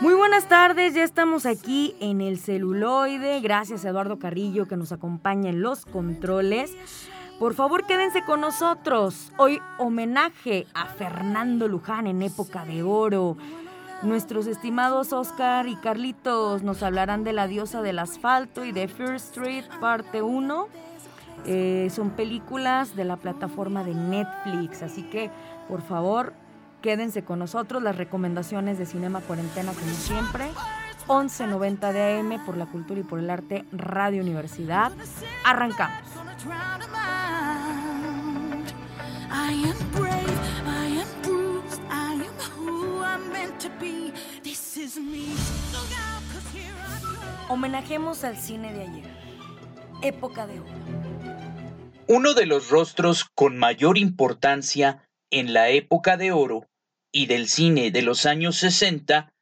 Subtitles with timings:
[0.00, 3.38] Muy buenas tardes, ya estamos aquí en el celuloide.
[3.40, 6.72] Gracias a Eduardo Carrillo que nos acompaña en los controles.
[7.38, 9.30] Por favor, quédense con nosotros.
[9.36, 13.36] Hoy homenaje a Fernando Luján en época de oro.
[14.02, 19.36] Nuestros estimados Oscar y Carlitos nos hablarán de La diosa del asfalto y de First
[19.36, 20.68] Street parte 1.
[21.44, 25.30] Eh, son películas de la plataforma de Netflix, así que
[25.68, 26.32] por favor
[26.80, 27.82] quédense con nosotros.
[27.82, 30.46] Las recomendaciones de Cinema Cuarentena como siempre.
[31.08, 34.92] 1190 de AM por la cultura y por el arte Radio Universidad.
[35.44, 35.98] Arrancamos.
[47.48, 49.10] Homenajemos al cine de ayer.
[50.02, 50.70] Época de oro.
[52.06, 56.69] Uno de los rostros con mayor importancia en la época de oro
[57.12, 59.32] y del cine de los años 60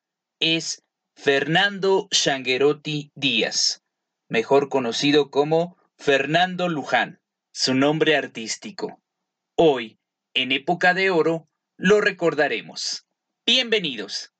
[0.41, 0.83] es
[1.14, 3.83] Fernando Shanguerotti Díaz,
[4.28, 7.20] mejor conocido como Fernando Luján,
[7.52, 9.00] su nombre artístico.
[9.56, 9.98] Hoy,
[10.34, 13.05] en época de oro, lo recordaremos.
[13.44, 14.32] Bienvenidos.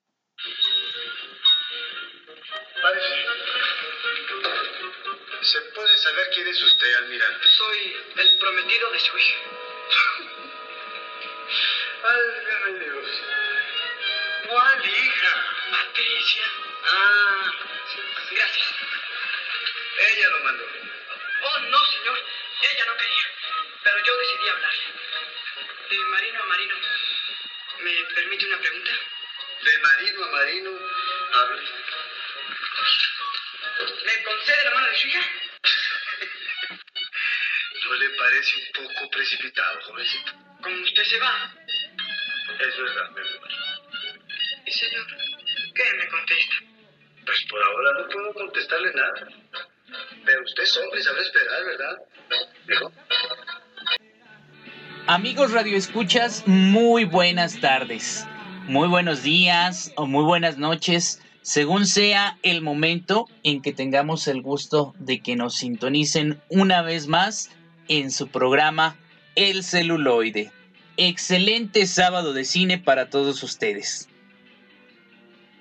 [5.41, 7.45] ¿Se puede saber quién es usted, almirante?
[7.57, 7.77] Soy
[8.17, 9.39] el prometido de su hija.
[12.01, 13.09] Válgame Dios.
[14.47, 15.45] ¿Cuál hija?
[15.71, 16.43] Patricia.
[16.85, 17.51] Ah,
[18.31, 18.67] Gracias.
[20.11, 20.65] ella lo mandó.
[21.41, 22.23] Oh, no, señor.
[22.61, 23.23] Ella no quería.
[23.83, 24.83] Pero yo decidí hablarle.
[25.89, 26.75] De marino a marino.
[27.79, 28.91] ¿Me permite una pregunta?
[29.63, 30.79] De marino a marino,
[31.33, 31.61] hable.
[34.05, 35.19] ¿Me concede la mano de su hija?
[37.83, 40.31] ¿No le parece un poco precipitado, jovencito?
[40.61, 41.51] Como usted se va.
[42.59, 43.55] Es verdad, mi hermano.
[44.65, 45.07] Y señor,
[45.73, 46.55] ¿qué me contesta?
[47.25, 49.29] Pues por ahora no puedo contestarle nada.
[50.25, 51.97] Pero usted es hombre y sabrá esperar, ¿verdad?
[52.67, 52.91] ¿Dijo?
[55.07, 58.27] Amigos radioescuchas, muy buenas tardes,
[58.67, 64.41] muy buenos días o muy buenas noches, según sea el momento en que tengamos el
[64.41, 67.49] gusto de que nos sintonicen una vez más
[67.87, 68.97] en su programa
[69.35, 70.51] El celuloide.
[71.01, 74.09] Excelente sábado de cine para todos ustedes.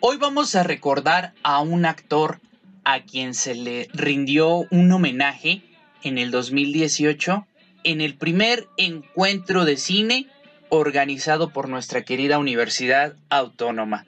[0.00, 2.40] Hoy vamos a recordar a un actor
[2.82, 5.62] a quien se le rindió un homenaje
[6.02, 7.46] en el 2018
[7.84, 10.26] en el primer encuentro de cine
[10.70, 14.06] organizado por nuestra querida Universidad Autónoma.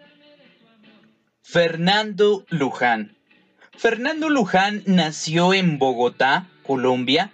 [1.44, 3.16] Fernando Luján.
[3.78, 7.30] Fernando Luján nació en Bogotá, Colombia,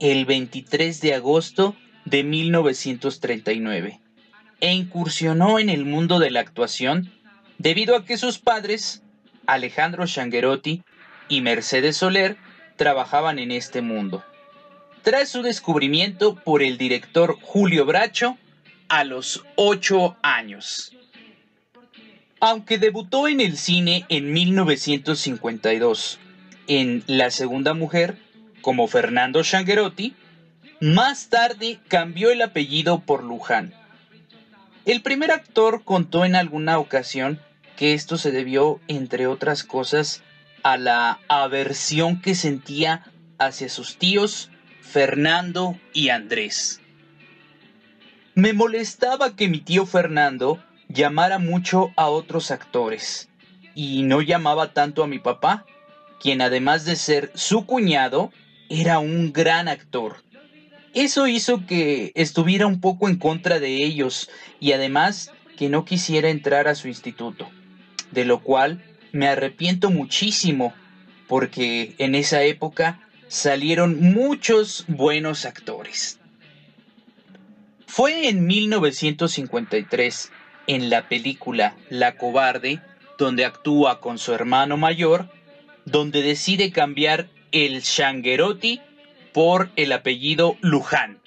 [0.00, 1.74] el 23 de agosto
[2.08, 4.00] de 1939
[4.60, 7.12] e incursionó en el mundo de la actuación
[7.58, 9.02] debido a que sus padres,
[9.46, 10.82] Alejandro Shanguerotti
[11.28, 12.36] y Mercedes Soler,
[12.76, 14.24] trabajaban en este mundo.
[15.02, 18.36] Tras su descubrimiento por el director Julio Bracho
[18.88, 20.94] a los 8 años.
[22.40, 26.18] Aunque debutó en el cine en 1952
[26.68, 28.16] en La Segunda Mujer
[28.60, 30.14] como Fernando Shanguerotti,
[30.80, 33.74] más tarde cambió el apellido por Luján.
[34.84, 37.40] El primer actor contó en alguna ocasión
[37.76, 40.22] que esto se debió, entre otras cosas,
[40.62, 43.04] a la aversión que sentía
[43.38, 46.80] hacia sus tíos Fernando y Andrés.
[48.34, 53.28] Me molestaba que mi tío Fernando llamara mucho a otros actores
[53.74, 55.66] y no llamaba tanto a mi papá,
[56.20, 58.32] quien además de ser su cuñado,
[58.68, 60.16] era un gran actor.
[60.94, 66.30] Eso hizo que estuviera un poco en contra de ellos y además que no quisiera
[66.30, 67.50] entrar a su instituto,
[68.10, 68.82] de lo cual
[69.12, 70.72] me arrepiento muchísimo
[71.26, 76.18] porque en esa época salieron muchos buenos actores.
[77.86, 80.32] Fue en 1953,
[80.66, 82.80] en la película La cobarde,
[83.18, 85.28] donde actúa con su hermano mayor,
[85.84, 88.80] donde decide cambiar el Shanguerotti
[89.32, 91.20] por el apellido Luján.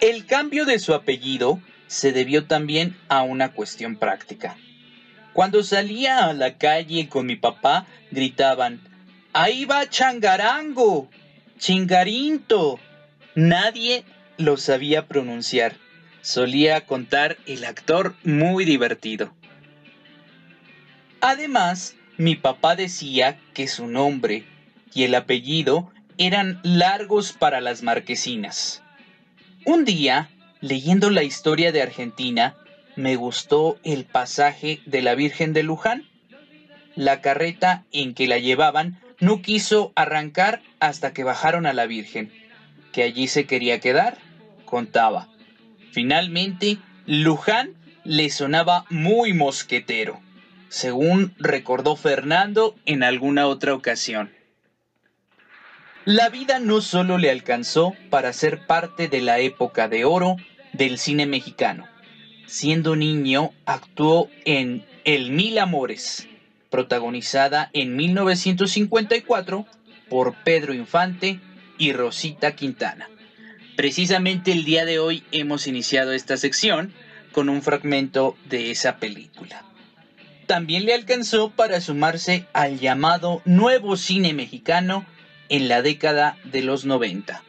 [0.00, 4.56] El cambio de su apellido se debió también a una cuestión práctica.
[5.32, 8.80] Cuando salía a la calle con mi papá, gritaban,
[9.32, 11.08] ¡Ahí va Changarango!
[11.58, 12.78] ¡Chingarinto!
[13.34, 14.04] Nadie
[14.36, 15.76] lo sabía pronunciar.
[16.20, 19.34] Solía contar el actor muy divertido.
[21.20, 24.44] Además, mi papá decía que su nombre
[24.94, 28.82] y el apellido eran largos para las marquesinas.
[29.66, 30.30] Un día,
[30.60, 32.54] leyendo la historia de Argentina,
[32.96, 36.08] me gustó el pasaje de la Virgen de Luján.
[36.94, 42.30] La carreta en que la llevaban no quiso arrancar hasta que bajaron a la Virgen,
[42.92, 44.18] que allí se quería quedar,
[44.64, 45.28] contaba.
[45.90, 47.74] Finalmente, Luján
[48.04, 50.20] le sonaba muy mosquetero,
[50.68, 54.33] según recordó Fernando en alguna otra ocasión.
[56.06, 60.36] La vida no solo le alcanzó para ser parte de la época de oro
[60.74, 61.86] del cine mexicano.
[62.46, 66.28] Siendo niño, actuó en El Mil Amores,
[66.68, 69.64] protagonizada en 1954
[70.10, 71.40] por Pedro Infante
[71.78, 73.08] y Rosita Quintana.
[73.74, 76.92] Precisamente el día de hoy hemos iniciado esta sección
[77.32, 79.64] con un fragmento de esa película.
[80.46, 85.06] También le alcanzó para sumarse al llamado nuevo cine mexicano
[85.48, 87.42] en la década de los 90.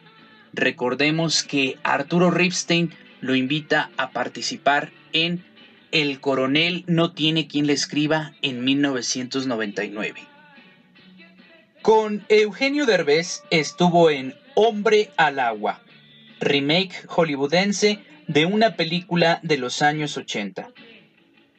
[0.52, 5.44] Recordemos que Arturo Ripstein lo invita a participar en
[5.92, 10.20] El coronel no tiene quien le escriba en 1999.
[11.82, 15.82] Con Eugenio Derbez estuvo en Hombre al agua,
[16.40, 20.70] remake hollywoodense de una película de los años 80.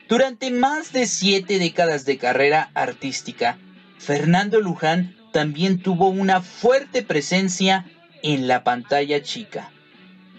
[0.09, 3.57] Durante más de siete décadas de carrera artística,
[3.99, 7.85] Fernando Luján también tuvo una fuerte presencia
[8.23, 9.71] en la pantalla chica.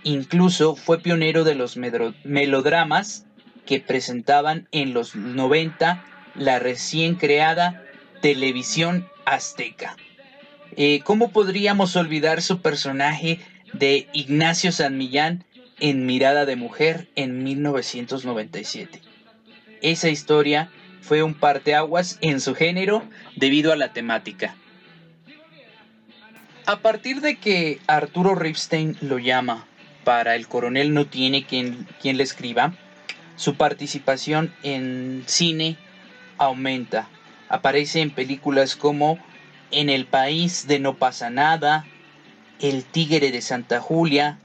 [0.05, 3.27] Incluso fue pionero de los melodramas
[3.67, 6.05] que presentaban en los 90
[6.35, 7.85] la recién creada
[8.23, 9.97] televisión azteca.
[10.77, 13.41] Eh, ¿Cómo podríamos olvidar su personaje
[13.73, 15.45] de Ignacio San Millán
[15.81, 19.01] en Mirada de Mujer en 1997?
[19.83, 20.71] Esa historia
[21.01, 23.03] fue un parteaguas en su género
[23.37, 24.57] debido a la temática.
[26.69, 29.65] A partir de que Arturo Ripstein lo llama
[30.05, 32.75] para El coronel no tiene quien, quien le escriba,
[33.37, 35.79] su participación en cine
[36.37, 37.09] aumenta.
[37.49, 39.19] Aparece en películas como
[39.71, 41.87] En el país de no pasa nada,
[42.61, 44.39] El tigre de Santa Julia,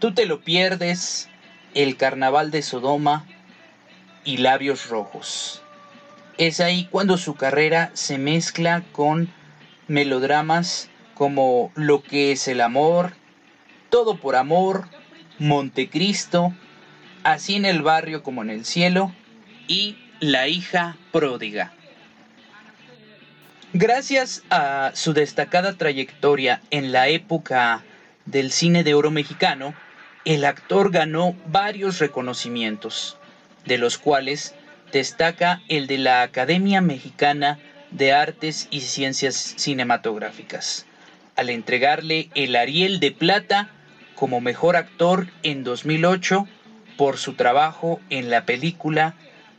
[0.00, 1.28] Tú te lo pierdes,
[1.74, 3.26] El carnaval de Sodoma
[4.24, 5.62] y Labios Rojos.
[6.36, 9.32] Es ahí cuando su carrera se mezcla con
[9.86, 10.89] melodramas
[11.20, 13.12] como Lo que es el amor,
[13.90, 14.88] Todo por amor,
[15.38, 16.54] Montecristo,
[17.24, 19.14] Así en el barrio como en el cielo
[19.68, 21.74] y La hija pródiga.
[23.74, 27.84] Gracias a su destacada trayectoria en la época
[28.24, 29.74] del cine de oro mexicano,
[30.24, 33.18] el actor ganó varios reconocimientos,
[33.66, 34.54] de los cuales
[34.90, 37.58] destaca el de la Academia Mexicana
[37.90, 40.86] de Artes y Ciencias Cinematográficas
[41.40, 43.70] al entregarle el Ariel de Plata
[44.14, 46.46] como mejor actor en 2008
[46.98, 49.14] por su trabajo en la película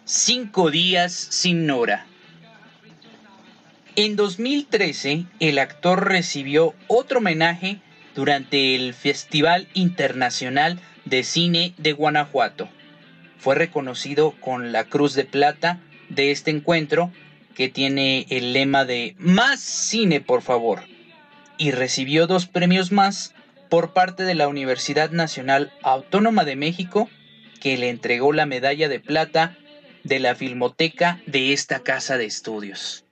[0.05, 2.05] Cinco días sin Nora.
[3.95, 7.79] En 2013, el actor recibió otro homenaje
[8.13, 12.69] durante el Festival Internacional de Cine de Guanajuato.
[13.39, 17.11] Fue reconocido con la Cruz de Plata de este encuentro
[17.55, 20.83] que tiene el lema de Más cine, por favor
[21.61, 23.35] y recibió dos premios más
[23.69, 27.07] por parte de la Universidad Nacional Autónoma de México,
[27.59, 29.55] que le entregó la medalla de plata
[30.03, 33.05] de la Filmoteca de esta casa de estudios.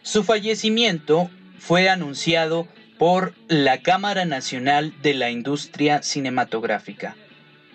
[0.00, 2.66] Su fallecimiento fue anunciado
[2.96, 7.14] por la Cámara Nacional de la Industria Cinematográfica.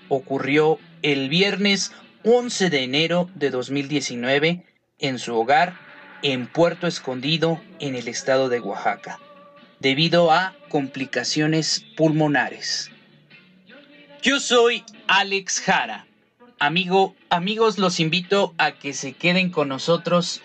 [0.08, 1.92] Ocurrió el viernes
[2.24, 4.64] 11 de enero de 2019
[4.98, 5.89] en su hogar
[6.22, 9.20] en Puerto Escondido, en el estado de Oaxaca,
[9.80, 12.92] debido a complicaciones pulmonares.
[14.22, 16.06] Yo soy Alex Jara.
[16.60, 20.42] Amigo, amigos, los invito a que se queden con nosotros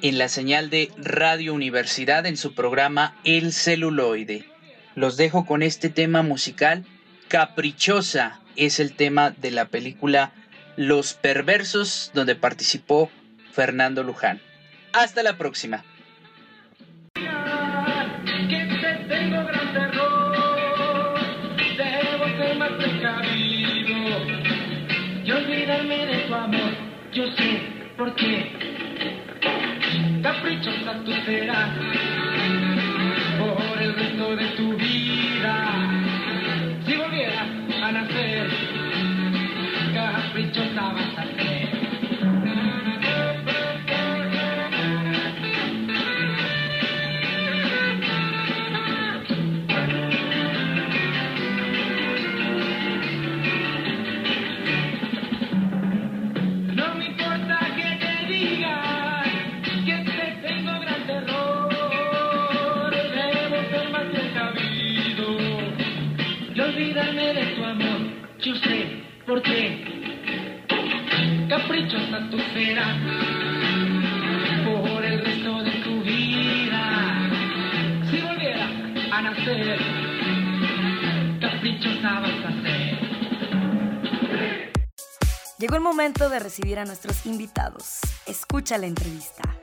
[0.00, 4.46] en la señal de Radio Universidad en su programa El celuloide.
[4.94, 6.86] Los dejo con este tema musical.
[7.28, 10.32] Caprichosa es el tema de la película
[10.76, 13.10] Los Perversos, donde participó
[13.52, 14.40] Fernando Luján.
[14.92, 15.84] Hasta la próxima.
[27.18, 27.62] Yo sé
[27.96, 28.52] por qué.
[30.22, 31.70] Caprichosa tú serás
[33.38, 34.47] por el resto de
[72.18, 72.98] Caprichosa tú serás
[74.64, 77.30] por el resto de tu vida.
[78.10, 78.66] Si volviera
[79.12, 79.78] a nacer,
[81.40, 82.98] caprichosa vas a ser.
[85.58, 88.00] Llegó el momento de recibir a nuestros invitados.
[88.26, 89.57] Escucha la entrevista.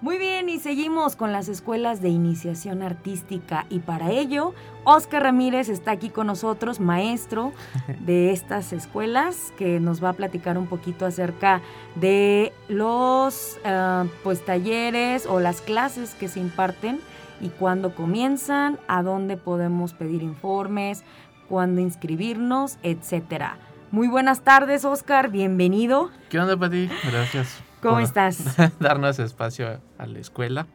[0.00, 5.68] Muy bien, y seguimos con las escuelas de iniciación artística y para ello, Oscar Ramírez
[5.68, 7.52] está aquí con nosotros, maestro
[8.00, 11.62] de estas escuelas, que nos va a platicar un poquito acerca
[11.96, 17.00] de los ah, pues talleres o las clases que se imparten
[17.40, 21.02] y cuándo comienzan, a dónde podemos pedir informes,
[21.48, 23.58] cuándo inscribirnos, etcétera.
[23.90, 26.10] Muy buenas tardes, Oscar, bienvenido.
[26.28, 26.88] ¿Qué onda, Pati?
[27.10, 27.67] Gracias.
[27.82, 28.56] ¿Cómo por estás?
[28.80, 30.66] Darnos espacio a la escuela.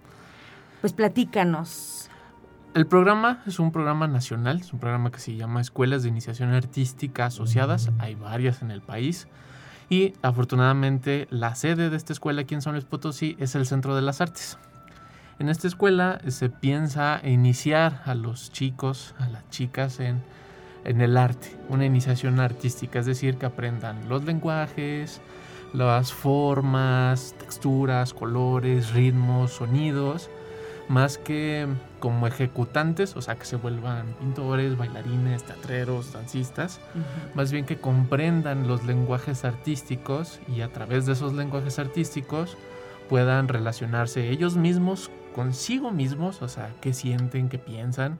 [0.81, 2.09] Pues platícanos.
[2.73, 6.53] El programa es un programa nacional, es un programa que se llama Escuelas de Iniciación
[6.53, 7.91] Artística Asociadas.
[7.99, 9.27] Hay varias en el país.
[9.89, 13.95] Y afortunadamente la sede de esta escuela aquí en San Luis Potosí es el Centro
[13.95, 14.57] de las Artes.
[15.39, 20.23] En esta escuela se piensa iniciar a los chicos, a las chicas en,
[20.83, 25.21] en el arte, una iniciación artística, es decir, que aprendan los lenguajes,
[25.73, 30.29] las formas, texturas, colores, ritmos, sonidos,
[30.87, 31.67] más que
[31.99, 36.79] como ejecutantes, o sea, que se vuelvan pintores, bailarines, teatreros, dancistas,
[37.33, 42.57] más bien que comprendan los lenguajes artísticos y a través de esos lenguajes artísticos
[43.09, 48.19] puedan relacionarse ellos mismos consigo mismos, o sea, qué sienten, qué piensan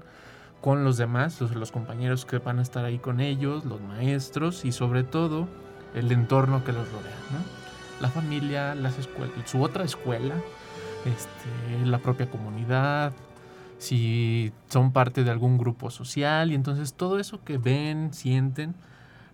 [0.61, 4.65] con los demás, los, los compañeros que van a estar ahí con ellos, los maestros
[4.65, 5.47] y sobre todo
[5.93, 8.01] el entorno que los rodea, ¿no?
[8.01, 10.35] La familia, las escuelas, su otra escuela,
[11.05, 13.13] este, la propia comunidad,
[13.77, 18.75] si son parte de algún grupo social y entonces todo eso que ven, sienten,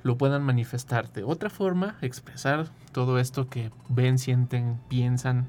[0.04, 5.48] lo puedan manifestar de otra forma, expresar todo esto que ven, sienten, piensan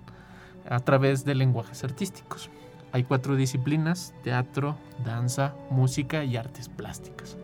[0.69, 2.51] a través de lenguajes artísticos.
[2.93, 7.37] Hay cuatro disciplinas, teatro, danza, música y artes plásticas.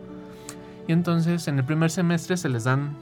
[0.87, 2.95] Y entonces en el primer semestre se les dan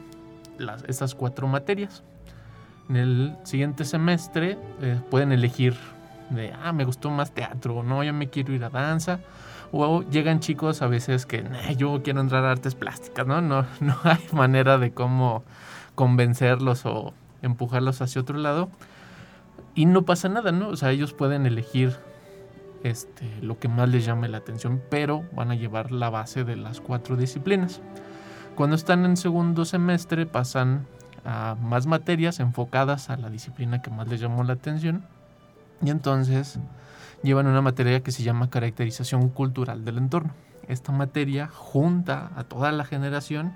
[0.57, 2.03] las, estas cuatro materias.
[2.89, 5.75] En el siguiente semestre eh, pueden elegir
[6.29, 9.19] de, ah, me gustó más teatro, no, yo me quiero ir a danza.
[9.71, 11.43] O llegan chicos a veces que,
[11.77, 13.41] yo quiero entrar a artes plásticas, ¿no?
[13.41, 15.43] No, no hay manera de cómo
[15.95, 18.69] convencerlos o empujarlos hacia otro lado.
[19.73, 20.69] Y no pasa nada, ¿no?
[20.69, 21.95] O sea, ellos pueden elegir
[22.83, 26.55] este, lo que más les llame la atención, pero van a llevar la base de
[26.55, 27.81] las cuatro disciplinas.
[28.55, 30.87] Cuando están en segundo semestre pasan
[31.25, 35.03] a más materias enfocadas a la disciplina que más les llamó la atención
[35.81, 36.57] y entonces
[37.21, 40.31] llevan una materia que se llama caracterización cultural del entorno.
[40.69, 43.51] Esta materia junta a toda la generación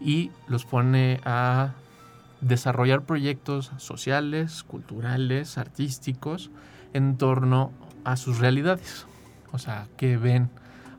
[0.00, 1.72] y los pone a
[2.40, 6.50] desarrollar proyectos sociales, culturales, artísticos
[6.94, 7.72] en torno
[8.04, 9.06] a sus realidades.
[9.52, 10.48] O sea, qué ven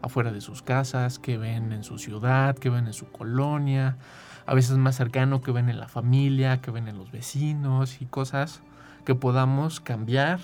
[0.06, 3.98] afuera de sus casas, qué ven en su ciudad, qué ven en su colonia,
[4.46, 8.06] a veces más cercano, qué ven en la familia, qué ven en los vecinos y
[8.06, 8.62] cosas
[9.04, 10.40] que podamos cambiar,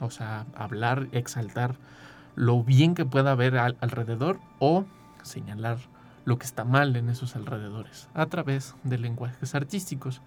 [0.00, 1.76] o sea, hablar, exaltar
[2.34, 4.84] lo bien que pueda haber al alrededor o
[5.22, 5.78] señalar
[6.26, 10.20] lo que está mal en esos alrededores a través de lenguajes artísticos.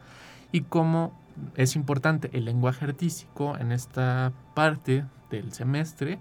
[0.51, 1.13] Y cómo
[1.55, 6.17] es importante el lenguaje artístico en esta parte del semestre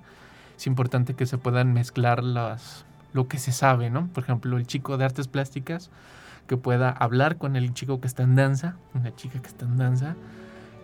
[0.58, 4.08] es importante que se puedan mezclar las lo que se sabe, ¿no?
[4.08, 5.88] Por ejemplo, el chico de artes plásticas
[6.48, 9.76] que pueda hablar con el chico que está en danza, una chica que está en
[9.76, 10.16] danza,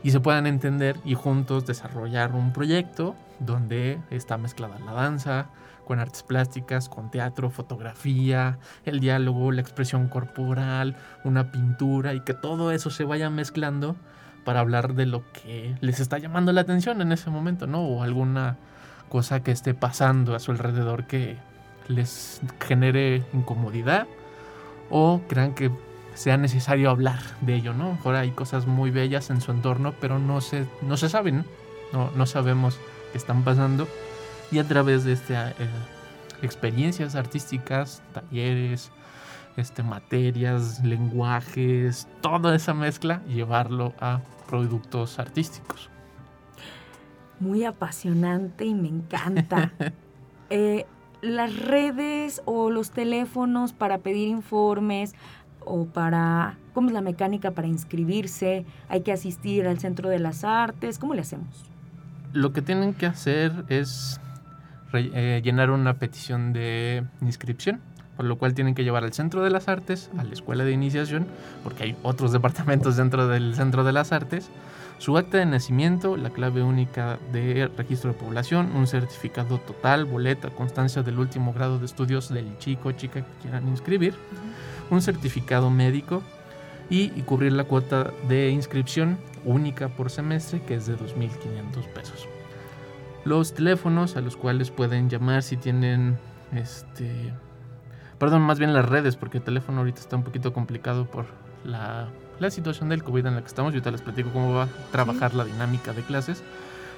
[0.05, 5.47] y se puedan entender y juntos desarrollar un proyecto donde está mezclada la danza
[5.85, 12.33] con artes plásticas, con teatro, fotografía, el diálogo, la expresión corporal, una pintura y que
[12.33, 13.97] todo eso se vaya mezclando
[14.45, 17.83] para hablar de lo que les está llamando la atención en ese momento, ¿no?
[17.83, 18.57] O alguna
[19.15, 21.37] cosa que esté pasando a su alrededor que
[21.87, 24.09] les genere incomodidad
[24.91, 25.71] o crean que
[26.15, 27.97] sea necesario hablar de ello, ¿no?
[28.05, 31.45] Ahora hay cosas muy bellas en su entorno, pero no se, no se saben,
[31.93, 32.11] ¿no?
[32.17, 32.81] No, sabemos
[33.13, 33.87] qué están pasando.
[34.51, 35.53] Y a través de este, eh,
[36.43, 38.91] experiencias artísticas, talleres,
[39.57, 45.94] este, materias, lenguajes, toda esa mezcla, llevarlo a productos artísticos.
[47.41, 49.73] Muy apasionante y me encanta.
[50.51, 50.85] Eh,
[51.23, 55.15] las redes o los teléfonos para pedir informes
[55.61, 58.67] o para, ¿cómo es la mecánica para inscribirse?
[58.89, 60.99] ¿Hay que asistir al Centro de las Artes?
[60.99, 61.65] ¿Cómo le hacemos?
[62.33, 64.21] Lo que tienen que hacer es
[64.93, 67.81] eh, llenar una petición de inscripción,
[68.17, 70.73] por lo cual tienen que llevar al Centro de las Artes, a la Escuela de
[70.73, 71.27] Iniciación,
[71.63, 74.51] porque hay otros departamentos dentro del Centro de las Artes,
[74.99, 80.51] su acta de nacimiento, la clave única de registro de población, un certificado total, boleta,
[80.51, 84.15] constancia del último grado de estudios del chico o chica que quieran inscribir,
[84.91, 86.23] un certificado médico
[86.91, 92.29] y, cubrir la cuota de inscripción única por semestre que es de 2.500 pesos.
[93.25, 96.19] Los teléfonos a los cuales pueden llamar si tienen
[96.55, 97.33] este...
[98.19, 101.27] Perdón, más bien las redes, porque el teléfono ahorita está un poquito complicado por
[101.65, 103.75] la la situación del COVID en la que estamos.
[103.75, 106.43] Yo te les platico cómo va a trabajar la dinámica de clases.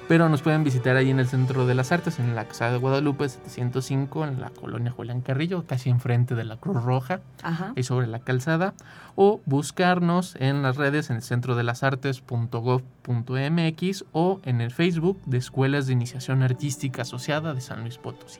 [0.07, 2.77] Pero nos pueden visitar ahí en el Centro de las Artes, en la Casa de
[2.77, 7.19] Guadalupe 705, en la colonia Julián Carrillo, casi enfrente de la Cruz Roja,
[7.75, 8.73] y sobre la calzada.
[9.15, 15.19] O buscarnos en las redes en el centro de las artes.gov.mx o en el Facebook
[15.25, 18.39] de Escuelas de Iniciación Artística Asociada de San Luis Potosí.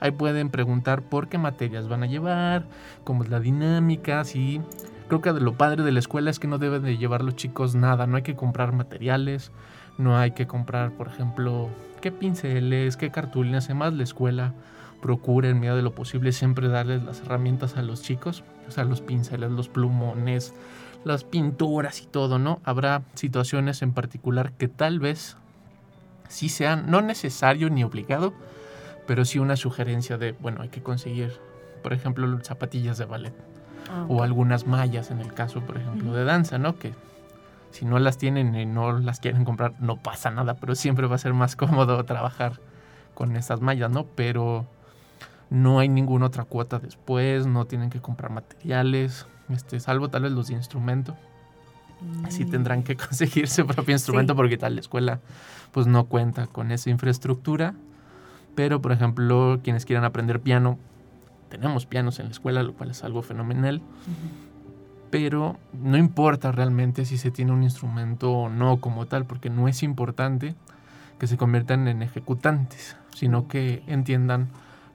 [0.00, 2.66] Ahí pueden preguntar por qué materias van a llevar,
[3.04, 4.60] cómo es la dinámica, si
[5.08, 7.74] creo que lo padre de la escuela es que no deben de llevar los chicos
[7.74, 9.50] nada, no hay que comprar materiales,
[9.96, 14.54] no hay que comprar, por ejemplo, qué pinceles, qué cartulinas, además la escuela
[15.00, 18.84] procura en medida de lo posible siempre darles las herramientas a los chicos, o sea,
[18.84, 20.54] los pinceles, los plumones,
[21.04, 22.60] las pinturas y todo, ¿no?
[22.64, 25.36] Habrá situaciones en particular que tal vez
[26.28, 28.34] sí sean, no necesario ni obligado,
[29.06, 31.32] pero sí una sugerencia de, bueno, hay que conseguir,
[31.82, 33.57] por ejemplo, zapatillas de ballet
[33.90, 36.76] Ah, o algunas mallas en el caso, por ejemplo, de danza, ¿no?
[36.76, 36.92] Que
[37.70, 41.16] si no las tienen y no las quieren comprar, no pasa nada, pero siempre va
[41.16, 42.60] a ser más cómodo trabajar
[43.14, 44.04] con esas mallas, ¿no?
[44.04, 44.66] Pero
[45.50, 50.32] no hay ninguna otra cuota después, no tienen que comprar materiales, este, salvo tal vez
[50.32, 51.16] los de instrumento.
[52.24, 52.50] Así mm.
[52.50, 55.20] tendrán que conseguir su propio instrumento porque tal la escuela
[55.72, 57.74] pues no cuenta con esa infraestructura.
[58.54, 60.78] Pero, por ejemplo, quienes quieran aprender piano,
[61.48, 63.82] tenemos pianos en la escuela, lo cual es algo fenomenal.
[65.10, 69.68] Pero no importa realmente si se tiene un instrumento o no como tal, porque no
[69.68, 70.54] es importante
[71.18, 74.48] que se conviertan en ejecutantes, sino que entiendan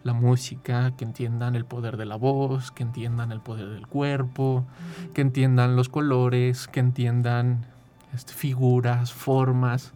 [0.03, 4.65] la música, que entiendan el poder de la voz, que entiendan el poder del cuerpo,
[5.13, 7.65] que entiendan los colores, que entiendan
[8.13, 9.93] este, figuras, formas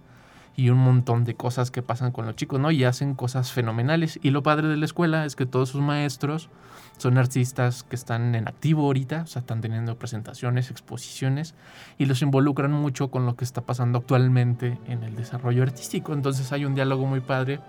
[0.58, 2.72] y un montón de cosas que pasan con los chicos, ¿no?
[2.72, 4.20] Y hacen cosas fenomenales.
[4.24, 6.50] Y lo padre de la escuela es que todos sus maestros
[6.98, 11.54] son artistas que están en activo ahorita, o sea, están teniendo presentaciones, exposiciones,
[12.00, 16.14] y los involucran mucho con lo que está pasando actualmente en el desarrollo artístico.
[16.14, 17.60] Entonces hay un diálogo muy padre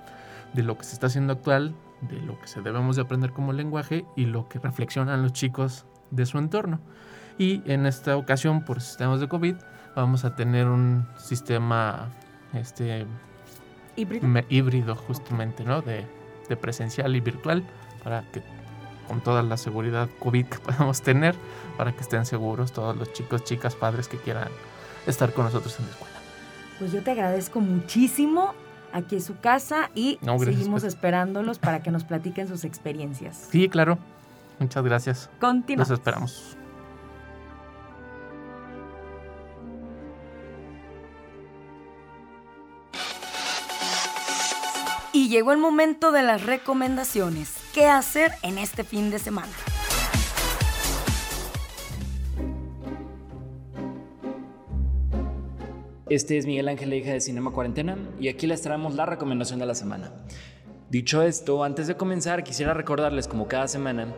[0.55, 3.53] de lo que se está haciendo actual, de lo que se debemos de aprender como
[3.53, 6.81] lenguaje y lo que reflexionan los chicos de su entorno.
[7.37, 9.57] Y en esta ocasión, por sistemas de COVID,
[9.95, 12.09] vamos a tener un sistema
[12.55, 13.07] este
[13.97, 15.83] híbrido, justamente, ¿no?
[15.83, 16.07] De,
[16.49, 17.65] de, presencial y virtual
[18.03, 18.43] para que
[19.07, 21.35] con toda la seguridad COVID que podamos tener,
[21.77, 24.49] para que estén seguros todos los chicos, chicas, padres que quieran
[25.07, 26.19] estar con nosotros en la escuela.
[26.79, 28.55] Pues yo te agradezco muchísimo.
[28.93, 30.95] Aquí es su casa y seguimos pues.
[30.95, 33.49] esperándolos para que nos platiquen sus experiencias.
[33.51, 33.99] Sí, claro.
[34.59, 35.31] Muchas gracias.
[35.41, 35.91] Continuamos.
[35.91, 36.58] Los esperamos.
[45.19, 47.53] Y llegó el momento de las recomendaciones.
[47.75, 49.51] ¿Qué hacer en este fin de semana?
[56.09, 59.67] Este es Miguel Ángel, hija de Cinema Cuarentena, y aquí les traemos la recomendación de
[59.67, 60.13] la semana.
[60.89, 64.15] Dicho esto, antes de comenzar, quisiera recordarles, como cada semana,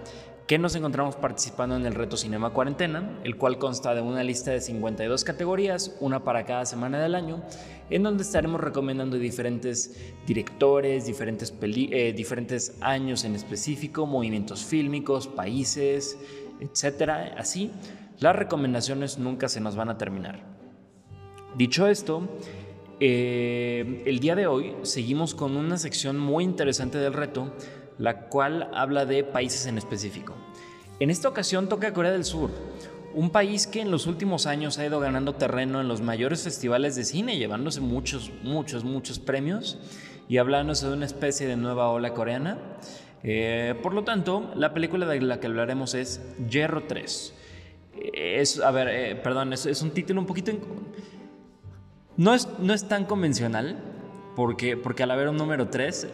[0.50, 4.50] que nos encontramos participando en el reto Cinema Cuarentena, el cual consta de una lista
[4.50, 7.40] de 52 categorías, una para cada semana del año,
[7.88, 16.18] en donde estaremos recomendando diferentes directores, diferentes, eh, años en específico, movimientos fílmicos, países,
[16.58, 17.10] etc.
[17.38, 17.70] Así,
[18.18, 20.42] las recomendaciones nunca se nos van a terminar.
[21.56, 22.28] Dicho esto,
[22.98, 27.52] eh, el día de hoy seguimos con una sección muy interesante del reto,
[28.00, 30.34] la cual habla de países en específico.
[30.98, 32.50] En esta ocasión toca Corea del Sur,
[33.14, 36.96] un país que en los últimos años ha ido ganando terreno en los mayores festivales
[36.96, 39.78] de cine, llevándose muchos, muchos, muchos premios
[40.28, 42.58] y hablándose de una especie de nueva ola coreana.
[43.22, 47.34] Eh, por lo tanto, la película de la que hablaremos es Hierro 3.
[48.14, 50.52] Es, a ver, eh, perdón, es, un título un poquito...
[52.16, 53.78] No es, no es tan convencional,
[54.36, 56.08] porque, porque al haber un número 3,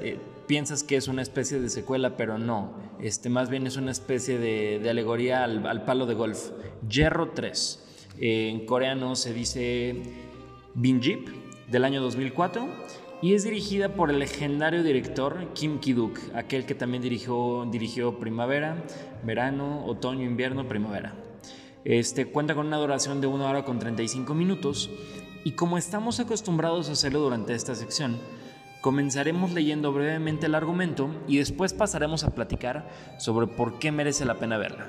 [0.46, 2.72] piensas que es una especie de secuela, pero no.
[3.00, 6.50] Este, más bien es una especie de, alegoría al, al palo de golf.
[6.88, 7.82] Hierro 3.
[8.18, 10.02] Eh, en coreano se dice
[10.74, 11.28] Binjip,
[11.68, 12.66] del año 2004,
[13.22, 18.84] y es dirigida por el legendario director Kim Ki-duk, aquel que también dirigió, dirigió Primavera,
[19.24, 21.14] Verano, Otoño, Invierno, Primavera.
[21.84, 24.90] Este, cuenta con una duración de 1 hora con 35 minutos
[25.44, 28.18] y como estamos acostumbrados a hacerlo durante esta sección,
[28.80, 34.34] comenzaremos leyendo brevemente el argumento y después pasaremos a platicar sobre por qué merece la
[34.34, 34.86] pena verla.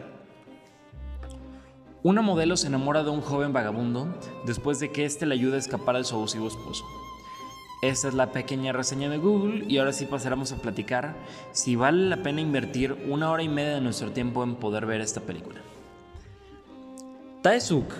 [2.04, 4.08] Una modelo se enamora de un joven vagabundo
[4.46, 6.86] después de que éste le ayude a escapar de su abusivo esposo.
[7.82, 11.16] Esta es la pequeña reseña de Google y ahora sí pasaremos a platicar
[11.52, 15.02] si vale la pena invertir una hora y media de nuestro tiempo en poder ver
[15.02, 15.62] esta película.
[17.44, 17.94] Tae-suk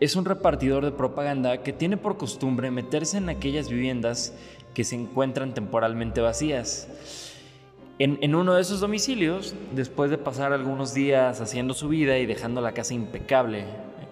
[0.00, 4.34] es un repartidor de propaganda que tiene por costumbre meterse en aquellas viviendas
[4.76, 6.86] que se encuentran temporalmente vacías.
[7.98, 12.60] En, uno de esos domicilios, después de pasar algunos días haciendo su vida y dejando
[12.60, 13.64] la casa impecable,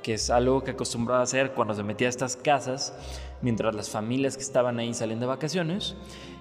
[0.03, 2.97] que es algo que acostumbraba a hacer cuando se metía a estas casas,
[3.43, 5.97] mientras las familias que estaban ahí salen de vacaciones,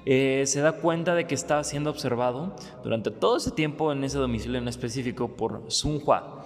[0.06, 4.20] eh, se da cuenta de que estaba siendo observado durante todo ese tiempo en ese
[4.20, 6.46] domicilio en específico por Sun Hua,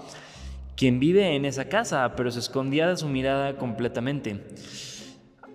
[0.76, 4.44] quien vive en esa casa, pero se escondía de su mirada completamente.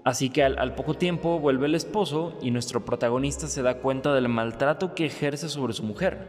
[0.04, 4.28] Así que al, poco tiempo vuelve el esposo y nuestro protagonista se da cuenta del
[4.28, 6.26] maltrato que ejerce sobre su mujer,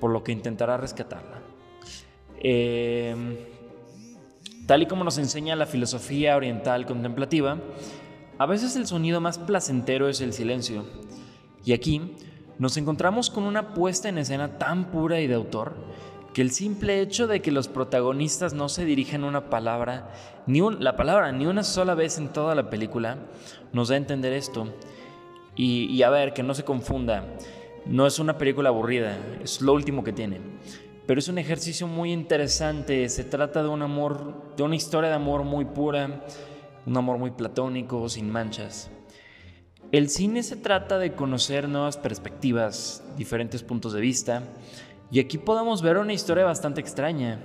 [0.00, 1.40] por lo que intentará rescatarla.
[2.42, 3.14] Eh,
[4.66, 7.58] tal y como nos enseña la filosofía oriental contemplativa,
[8.36, 10.84] a veces el sonido más placentero es el silencio.
[11.64, 12.16] Y aquí
[12.58, 15.74] nos encontramos con una puesta en escena tan pura y de autor
[16.34, 20.10] que el simple hecho de que los protagonistas no se dirijan una palabra,
[20.46, 23.18] ni la palabra ni una sola vez en toda la película,
[23.72, 24.66] nos da a entender esto.
[25.54, 27.24] Y, y, a ver, que no se confunda,
[27.86, 30.40] no es una película aburrida, es lo último que tiene.
[31.06, 35.16] Pero es un ejercicio muy interesante, se trata de un amor, de una historia de
[35.16, 36.24] amor muy pura,
[36.84, 38.90] un amor muy platónico, sin manchas.
[39.92, 44.42] El cine se trata de conocer nuevas perspectivas, diferentes puntos de vista,
[45.14, 47.38] y aquí podemos ver una historia bastante extraña.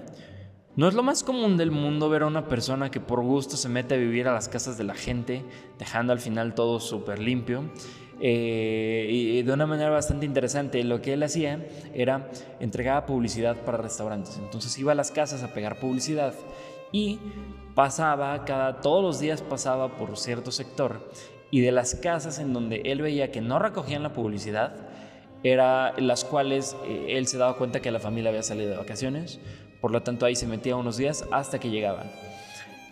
[0.75, 3.69] No es lo más común del mundo ver a una persona que por gusto se
[3.69, 5.45] mete a vivir a las casas de la gente,
[5.77, 7.69] dejando al final todo súper limpio.
[8.21, 13.77] Eh, y de una manera bastante interesante, lo que él hacía era entregar publicidad para
[13.77, 14.39] restaurantes.
[14.39, 16.34] Entonces iba a las casas a pegar publicidad
[16.91, 17.19] y
[17.75, 21.08] pasaba, cada, todos los días pasaba por cierto sector
[21.51, 24.73] y de las casas en donde él veía que no recogían la publicidad,
[25.43, 29.39] era las cuales eh, él se daba cuenta que la familia había salido de vacaciones,
[29.82, 32.12] por lo tanto ahí se metía unos días hasta que llegaban.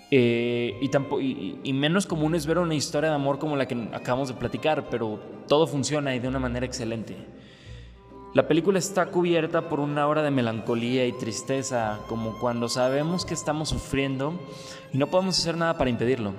[0.10, 0.86] Eh, y,
[1.22, 4.36] y, y, menos común es ver una historia de amor como la que acabamos de
[4.36, 7.18] platicar, pero todo funciona y de una manera excelente.
[8.34, 13.34] La película está cubierta por una hora de melancolía y tristeza, como cuando sabemos que
[13.34, 14.40] estamos sufriendo
[14.94, 16.34] y no podemos hacer nada para impedirlo.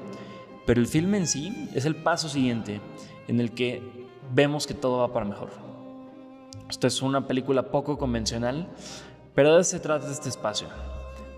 [0.64, 2.80] Pero el filme en sí es el paso siguiente,
[3.26, 3.82] en el que
[4.32, 5.67] vemos que todo va para mejor.
[6.70, 8.68] Esta es una película poco convencional,
[9.34, 10.68] pero de se trata este espacio,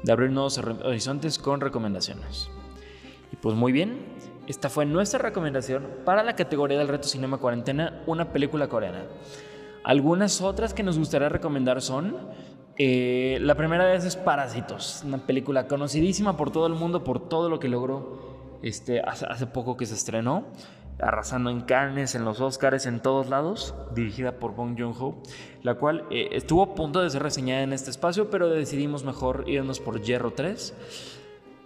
[0.02, 2.50] de abrir nuevos horizontes con recomendaciones.
[3.32, 3.98] Y pues muy bien,
[4.48, 9.04] esta fue nuestra recomendación para la categoría del reto Cinema Cuarentena, una película coreana.
[9.84, 12.16] Algunas otras que nos gustaría recomendar son,
[12.76, 17.28] eh, la primera de esas es Parásitos, una película conocidísima por todo el mundo, por
[17.28, 20.46] todo lo que logró este, hace, hace poco que se estrenó
[21.02, 25.22] arrasando en Cannes, en los Oscars, en todos lados, dirigida por Bong Joon-ho,
[25.62, 29.44] la cual eh, estuvo a punto de ser reseñada en este espacio, pero decidimos mejor
[29.46, 30.74] irnos por Hierro 3,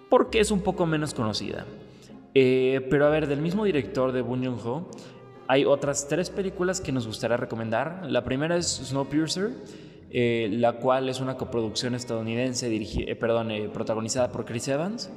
[0.08, 1.64] porque es un poco menos conocida.
[2.34, 4.88] Eh, pero a ver, del mismo director de Bong Joon-ho,
[5.46, 8.02] hay otras tres películas que nos gustaría recomendar.
[8.08, 9.50] La primera es Snowpiercer,
[10.10, 15.10] eh, la cual es una coproducción estadounidense eh, perdón, protagonizada por Chris Evans.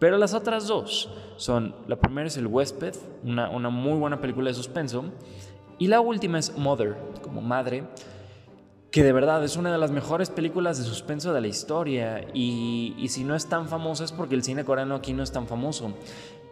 [0.00, 4.48] Pero las otras dos son, la primera es El Huésped, una, una, muy buena película
[4.48, 5.04] de suspenso,
[5.78, 7.84] y la última es Mother, como madre,
[8.90, 12.94] que de verdad es una de las mejores películas de suspenso de la historia, y,
[12.98, 15.46] y si no es tan famosa es porque el cine coreano aquí no es tan
[15.46, 15.94] famoso.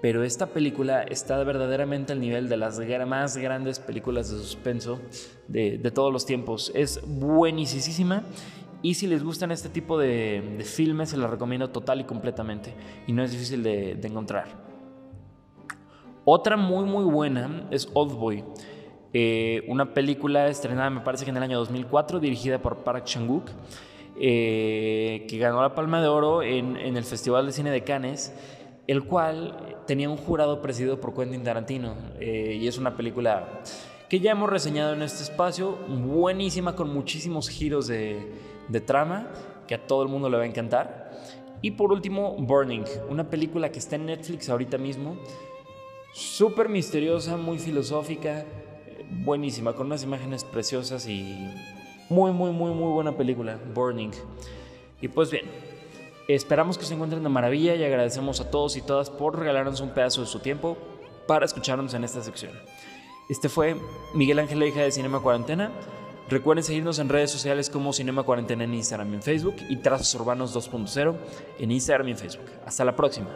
[0.01, 5.01] pero esta película está verdaderamente al nivel de las más grandes películas de suspenso
[5.49, 6.71] de, de todos los tiempos.
[6.75, 8.23] Es buenísima
[8.83, 12.75] y si les gustan este tipo de, de filmes, se los recomiendo total y completamente.
[13.07, 14.47] Y no es difícil de, encontrar.
[16.25, 18.45] Otra muy muy buena es Oldboy.
[19.13, 23.49] Eh, una película estrenada me parece que en el año 2004 dirigida por Park Chan-wook
[24.21, 28.35] eh, que ganó la Palma de Oro en, en el Festival de Cine de Cannes
[28.87, 33.63] el cual tenía un jurado presidido por Quentin Tarantino eh, y es una película
[34.11, 38.33] que ya hemos reseñado en este espacio, buenísima con muchísimos giros de,
[38.69, 39.29] de trama
[39.67, 41.11] que a todo el mundo le va a encantar.
[41.61, 45.17] Y por último, Burning, una película que está en Netflix ahorita mismo,
[46.13, 48.45] súper misteriosa, muy filosófica,
[49.11, 51.49] buenísima, con unas imágenes preciosas y
[52.09, 54.11] muy, muy, muy, muy buena película, Burning.
[55.01, 55.47] Y pues bien,
[56.29, 59.91] esperamos que se encuentren de maravilla y agradecemos a todos y todas por regalarnos un
[59.91, 60.77] pedazo de su tiempo
[61.27, 62.53] para escucharnos en esta sección.
[63.29, 63.77] Este fue
[64.15, 65.71] Miguel Ángel Leija de Cinema Cuarentena.
[66.29, 70.15] Recuerden seguirnos en redes sociales como Cinema Cuarentena en Instagram y en Facebook y Trazos
[70.15, 71.17] Urbanos 2.0
[71.59, 72.45] en Instagram y en Facebook.
[72.67, 73.31] Hasta la próxima.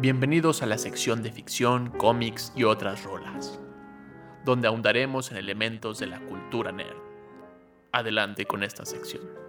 [0.00, 3.58] Bienvenidos a la sección de ficción, cómics y otras rolas,
[4.44, 6.96] donde ahondaremos en elementos de la cultura nerd.
[7.90, 9.45] Adelante con esta sección.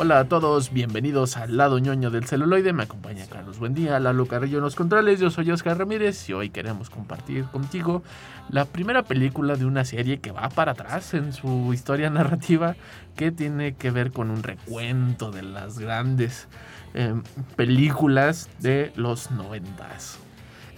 [0.00, 2.72] Hola a todos, bienvenidos al lado ñoño del celuloide.
[2.72, 5.18] Me acompaña Carlos Buendía, Lalo Carrillo en los controles.
[5.18, 8.04] Yo soy Oscar Ramírez y hoy queremos compartir contigo
[8.48, 12.76] la primera película de una serie que va para atrás en su historia narrativa,
[13.16, 16.46] que tiene que ver con un recuento de las grandes
[16.94, 17.20] eh,
[17.56, 20.20] películas de los noventas.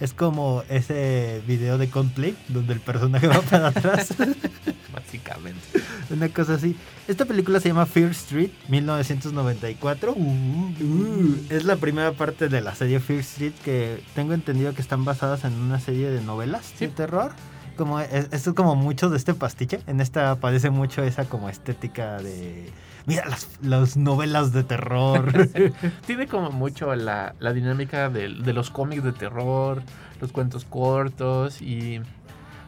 [0.01, 4.15] Es como ese video de Coldplay donde el personaje va para atrás.
[4.93, 5.61] Básicamente.
[6.09, 6.75] Una cosa así.
[7.07, 10.13] Esta película se llama Fear Street 1994.
[10.13, 15.05] Uh, es la primera parte de la serie Fear Street que tengo entendido que están
[15.05, 17.33] basadas en una serie de novelas de terror.
[17.77, 19.81] Como es, esto es como mucho de este pastiche.
[19.85, 22.71] En esta aparece mucho esa como estética de
[23.05, 25.49] mira las, las novelas de terror.
[26.05, 29.83] Tiene como mucho la, la dinámica de, de los cómics de terror,
[30.19, 32.01] los cuentos cortos y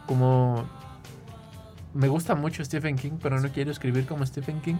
[0.05, 0.65] como...
[1.93, 4.77] Me gusta mucho Stephen King, pero no quiero escribir como Stephen King.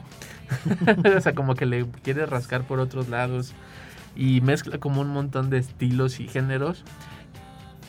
[1.16, 3.54] o sea, como que le quiere rascar por otros lados
[4.16, 6.84] y mezcla como un montón de estilos y géneros.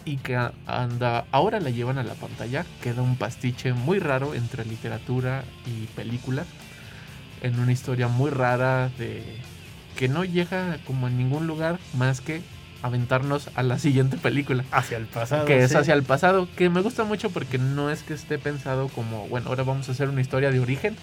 [0.05, 2.67] Y que anda, ahora la llevan a la pantalla.
[2.83, 6.45] Queda un pastiche muy raro entre literatura y película.
[7.45, 9.23] En una historia muy rara de
[9.97, 12.41] que no llega como en ningún lugar más que
[12.83, 14.65] aventarnos a la siguiente película.
[14.71, 15.45] hacia el pasado.
[15.45, 15.77] Que es sí.
[15.77, 19.49] hacia el pasado, que me gusta mucho porque no es que esté pensado como, bueno,
[19.51, 20.97] ahora vamos a hacer una historia de origen.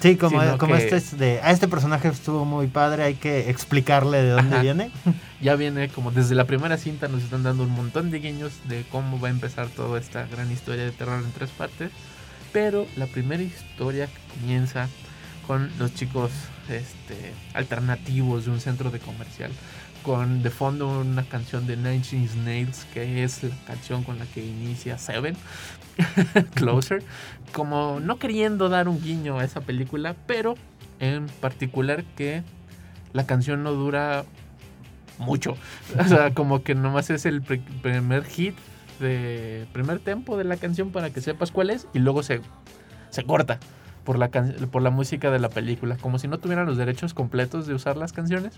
[0.00, 1.40] Sí, como, como que- este es de.
[1.42, 4.62] A este personaje estuvo muy padre, hay que explicarle de dónde Ajá.
[4.62, 4.90] viene.
[5.40, 8.84] Ya viene como desde la primera cinta nos están dando un montón de guiños de
[8.90, 11.90] cómo va a empezar toda esta gran historia de terror en tres partes.
[12.52, 14.08] Pero la primera historia
[14.40, 14.88] comienza
[15.48, 16.30] con los chicos
[16.68, 19.50] este, alternativos de un centro de comercial.
[20.04, 24.26] Con de fondo una canción de Nine Inch Nails, que es la canción con la
[24.26, 25.36] que inicia Seven,
[26.54, 27.02] Closer.
[27.52, 30.54] Como no queriendo dar un guiño a esa película, pero
[31.00, 32.42] en particular que
[33.12, 34.24] la canción no dura
[35.18, 35.56] mucho.
[35.98, 38.54] O sea, como que nomás es el pri- primer hit
[39.00, 42.40] de primer tempo de la canción para que sepas cuál es y luego se,
[43.10, 43.58] se corta
[44.08, 47.66] por la, por la música de la película, como si no tuvieran los derechos completos
[47.66, 48.54] de usar las canciones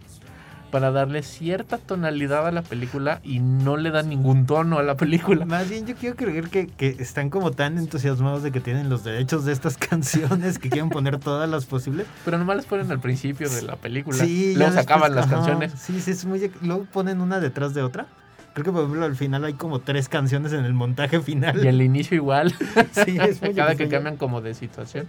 [0.70, 4.96] para darle cierta tonalidad a la película y no le dan ningún tono a la
[4.96, 5.44] película.
[5.46, 9.02] Más bien yo quiero creer que, que están como tan entusiasmados de que tienen los
[9.02, 12.06] derechos de estas canciones que quieren poner todas las posibles.
[12.24, 14.18] Pero nomás las ponen al principio de la película.
[14.24, 15.72] Sí, luego se acaban las canciones.
[15.76, 16.48] Sí, sí, es muy...
[16.62, 18.06] Luego ponen una detrás de otra.
[18.52, 21.64] Creo que por ejemplo al final hay como tres canciones en el montaje final.
[21.64, 22.52] Y el inicio igual.
[23.04, 25.06] Sí, es muy Cada que cambian como de situación.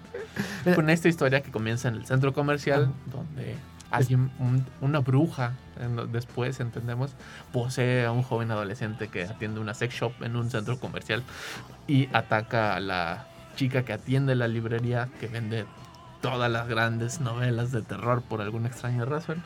[0.76, 3.56] Con esta historia que comienza en el centro comercial, donde
[3.90, 5.54] alguien, un- una bruja,
[6.12, 7.12] después entendemos,
[7.52, 11.24] posee a un joven adolescente que atiende una sex shop en un centro comercial
[11.88, 13.26] y ataca a la
[13.56, 15.66] chica que atiende la librería que vende
[16.22, 19.42] todas las grandes novelas de terror por alguna extraña razón.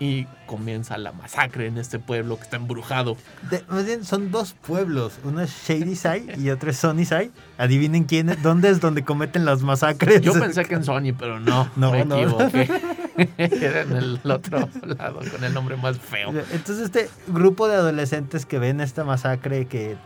[0.00, 3.18] Y comienza la masacre en este pueblo que está embrujado.
[3.50, 5.18] De- más bien son dos pueblos.
[5.24, 7.30] Uno es Shady Side y otro es Sunny Side.
[7.58, 10.22] Adivinen quién es, dónde es donde cometen las masacres.
[10.22, 12.16] Yo pensé que en Sony, pero no, No, me no.
[12.16, 12.68] equivoqué.
[13.36, 16.30] Era en el otro lado, con el nombre más feo.
[16.30, 19.96] Entonces este grupo de adolescentes que ven esta masacre, que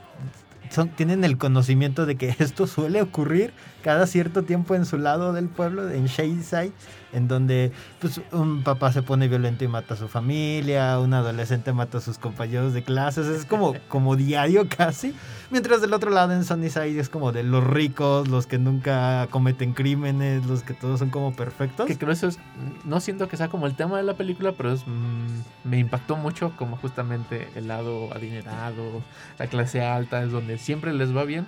[0.70, 3.52] son, tienen el conocimiento de que esto suele ocurrir
[3.84, 6.72] cada cierto tiempo en su lado del pueblo, en Shadyside,
[7.14, 11.72] en donde pues, un papá se pone violento y mata a su familia, un adolescente
[11.72, 15.14] mata a sus compañeros de clases, es como, como diario casi,
[15.50, 19.72] mientras del otro lado en Sunnyside es como de los ricos, los que nunca cometen
[19.72, 21.86] crímenes, los que todos son como perfectos.
[21.86, 22.38] Que creo eso es,
[22.84, 26.16] no siento que sea como el tema de la película, pero es, mm, me impactó
[26.16, 29.02] mucho como justamente el lado adinerado,
[29.38, 31.46] la clase alta, es donde siempre les va bien.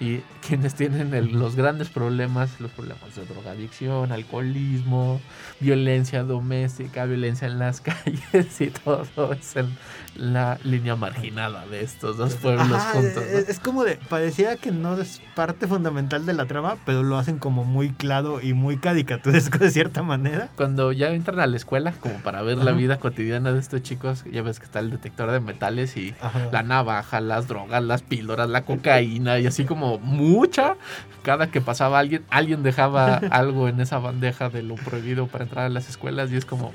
[0.00, 5.20] Y quienes tienen el- los grandes problemas, los problemas de drogadicción, alcoholismo,
[5.60, 9.76] violencia doméstica, violencia en las calles y todo es en
[10.16, 13.22] la línea marginada de estos dos pueblos Ajá, juntos.
[13.30, 13.38] ¿no?
[13.38, 17.16] es, es como de, pareciera que no es parte fundamental de la trama, pero lo
[17.16, 20.48] hacen como muy claro y muy caricaturesco de cierta manera.
[20.56, 24.24] Cuando ya entran a la escuela, como para ver la vida cotidiana de estos chicos,
[24.30, 26.48] ya ves que está el detector de metales y Ajá.
[26.52, 30.76] la navaja, las drogas, las píldoras, la cocaína y así como mucha.
[31.22, 35.66] Cada que pasaba alguien, alguien dejaba algo en esa bandeja de lo prohibido para entrar
[35.66, 36.72] a las escuelas y es como,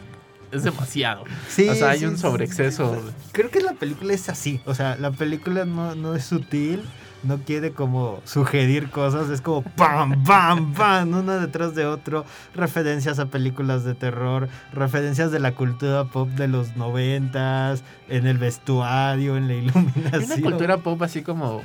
[0.52, 1.26] es demasiado.
[1.50, 2.96] Sí, o sea, hay sí, un sobreexceso.
[2.96, 3.02] sí.
[3.34, 4.62] Creo que la película es así.
[4.66, 6.82] O sea, la película no, no es sutil,
[7.24, 11.10] no quiere como sugerir cosas, es como ¡pam, pam, pam!
[11.14, 12.24] Uno detrás de otro.
[12.56, 18.38] Referencias a películas de terror, referencias de la cultura pop de los noventas, en el
[18.38, 20.24] vestuario, en la Hay iluminación.
[20.32, 21.64] una cultura pop así como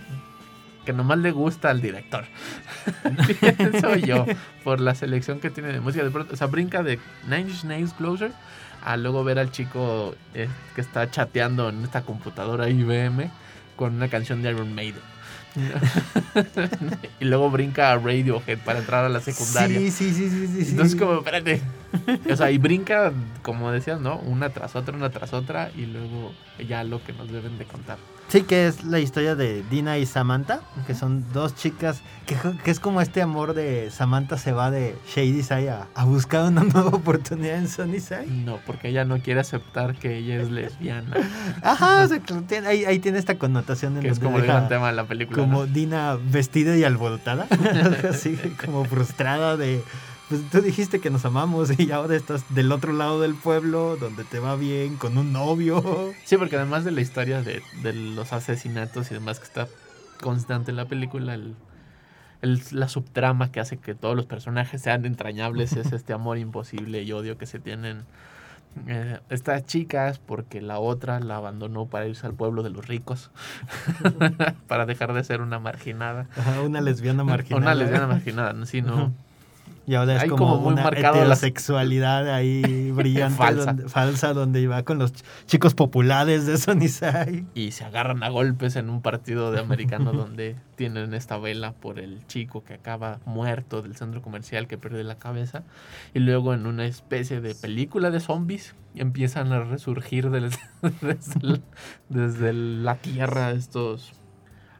[0.84, 2.24] que nomás le gusta al director.
[3.56, 4.26] Pienso yo,
[4.64, 6.04] por la selección que tiene de música.
[6.04, 8.32] De pronto, o sea, brinca de Nine Inch Nails Closer
[8.84, 13.30] a luego ver al chico eh, que está chateando en esta computadora IBM
[13.76, 15.00] con una canción de Iron Maiden.
[17.20, 19.78] y luego brinca a Radiohead para entrar a la secundaria.
[19.78, 20.64] Sí, sí, sí, sí, sí.
[20.64, 20.70] sí.
[20.70, 21.60] Entonces, como, espérate.
[22.30, 24.16] O sea, y brinca, como decías, ¿no?
[24.18, 26.32] Una tras otra, una tras otra, y luego
[26.68, 27.98] ya lo que nos deben de contar.
[28.28, 32.70] Sí, que es la historia de Dina y Samantha, que son dos chicas, que, que
[32.70, 36.88] es como este amor de Samantha se va de Shadyside a, a buscar una nueva
[36.90, 38.26] oportunidad en Sunnyside.
[38.28, 41.14] No, porque ella no quiere aceptar que ella es lesbiana,
[41.62, 44.66] Ajá, o sea, tiene- ahí, ahí tiene esta connotación en que es como el gran
[44.68, 45.36] tema de la película.
[45.38, 45.66] como ¿no?
[45.66, 47.46] Dina vestida y alborotada,
[48.08, 49.82] así como frustrada de,
[50.38, 54.24] pues tú dijiste que nos amamos y ahora estás del otro lado del pueblo donde
[54.24, 56.12] te va bien con un novio.
[56.24, 59.68] Sí, porque además de la historia de, de los asesinatos y demás que está
[60.20, 61.54] constante en la película, el,
[62.40, 67.02] el- la subtrama que hace que todos los personajes sean entrañables es este amor imposible
[67.02, 68.04] y odio que se tienen
[68.86, 73.30] eh, estas chicas porque la otra la abandonó para irse al pueblo de los ricos,
[74.66, 76.26] para dejar de ser una marginada.
[76.36, 77.62] Ajá, una lesbiana marginal.
[77.62, 78.64] Una lesbiana marginada, ¿no?
[78.66, 79.12] sí, no.
[79.84, 83.64] Y ahora es Hay como, como muy una marcado las- heterosexualidad ahí brillante, Falsa.
[83.72, 87.44] donde- falsa, donde va con los ch- chicos populares de Sunnyside.
[87.54, 91.98] y se agarran a golpes en un partido de americano donde tienen esta vela por
[91.98, 95.64] el chico que acaba muerto del centro comercial que pierde la cabeza
[96.14, 100.58] y luego en una especie de película de zombies empiezan a resurgir desde,
[102.08, 104.12] desde la tierra estos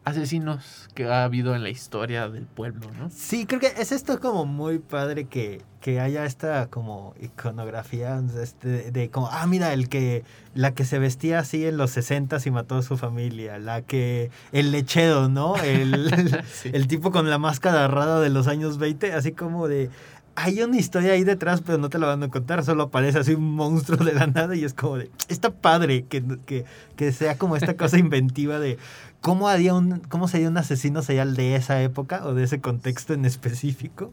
[0.05, 3.09] asesinos que ha habido en la historia del pueblo, ¿no?
[3.11, 8.91] Sí, creo que es esto como muy padre que, que haya esta como iconografía este,
[8.91, 12.51] de como, ah, mira, el que, la que se vestía así en los 60 y
[12.51, 15.57] mató a su familia, la que, el lechero, ¿no?
[15.57, 15.93] El,
[16.53, 16.71] Sí.
[16.73, 19.91] el tipo con la máscara rara de los años 20, así como de...
[20.35, 22.65] Hay una historia ahí detrás, pero no te la van a contar.
[22.65, 25.11] Solo aparece así un monstruo de la nada y es como de...
[25.29, 26.65] Está padre que, que,
[26.97, 28.79] que sea como esta cosa inventiva de
[29.23, 33.15] cómo, haría un, cómo sería un asesino serial de esa época o de ese contexto
[33.15, 34.13] en específico.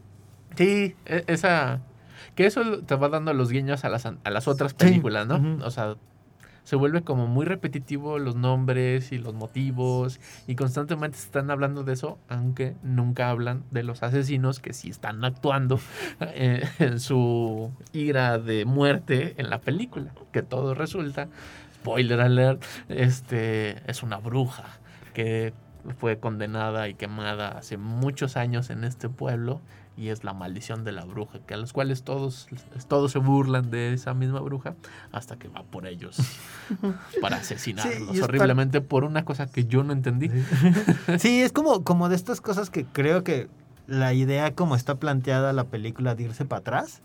[0.56, 1.80] Sí, e- esa.
[2.34, 5.64] Que eso te va dando los guiños a las, a las otras películas, ¿no?
[5.64, 5.96] O sea,
[6.62, 10.20] se vuelve como muy repetitivo los nombres y los motivos.
[10.46, 15.24] Y constantemente están hablando de eso, aunque nunca hablan de los asesinos que sí están
[15.24, 15.80] actuando
[16.20, 20.12] eh, en su ira de muerte en la película.
[20.30, 21.26] Que todo resulta,
[21.74, 24.79] spoiler alert, este es una bruja
[25.12, 25.52] que
[25.98, 29.60] fue condenada y quemada hace muchos años en este pueblo
[29.96, 32.48] y es la maldición de la bruja, que a los cuales todos,
[32.88, 34.74] todos se burlan de esa misma bruja
[35.12, 36.16] hasta que va por ellos
[37.20, 40.30] para asesinarlos horriblemente por una cosa que yo no entendí.
[41.18, 43.48] Sí, es como, como de estas cosas que creo que
[43.86, 47.02] la idea como está planteada la película de irse para atrás,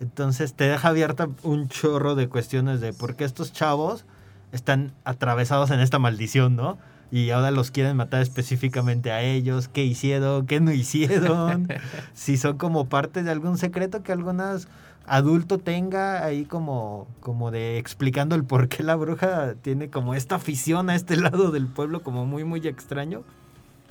[0.00, 4.04] entonces te deja abierta un chorro de cuestiones de por qué estos chavos
[4.52, 6.78] están atravesados en esta maldición, ¿no?
[7.10, 11.68] Y ahora los quieren matar específicamente a ellos, qué hicieron, qué no hicieron,
[12.14, 14.68] si son como parte de algún secreto que algunas
[15.06, 20.36] adulto tenga ahí como, como de explicando el por qué la bruja tiene como esta
[20.36, 23.22] afición a este lado del pueblo como muy, muy extraño.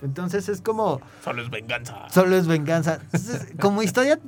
[0.01, 0.99] Entonces es como...
[1.24, 2.09] Solo es venganza.
[2.09, 2.99] Solo es venganza.
[3.03, 4.20] Entonces, como historia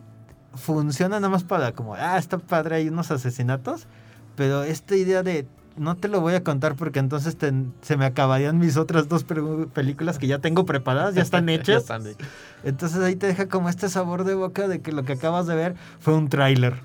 [0.54, 3.88] funciona nada más para como, ah, está padre, hay unos asesinatos,
[4.36, 5.48] pero esta idea de
[5.78, 7.52] no te lo voy a contar porque entonces te-
[7.82, 9.36] se me acabarían mis otras dos pe-
[9.74, 11.82] películas que ya tengo preparadas, ya están Ya hechas.
[11.84, 12.28] están hechas.
[12.64, 15.56] Entonces ahí te deja como este sabor de boca de que lo que acabas de
[15.56, 16.76] ver fue un tráiler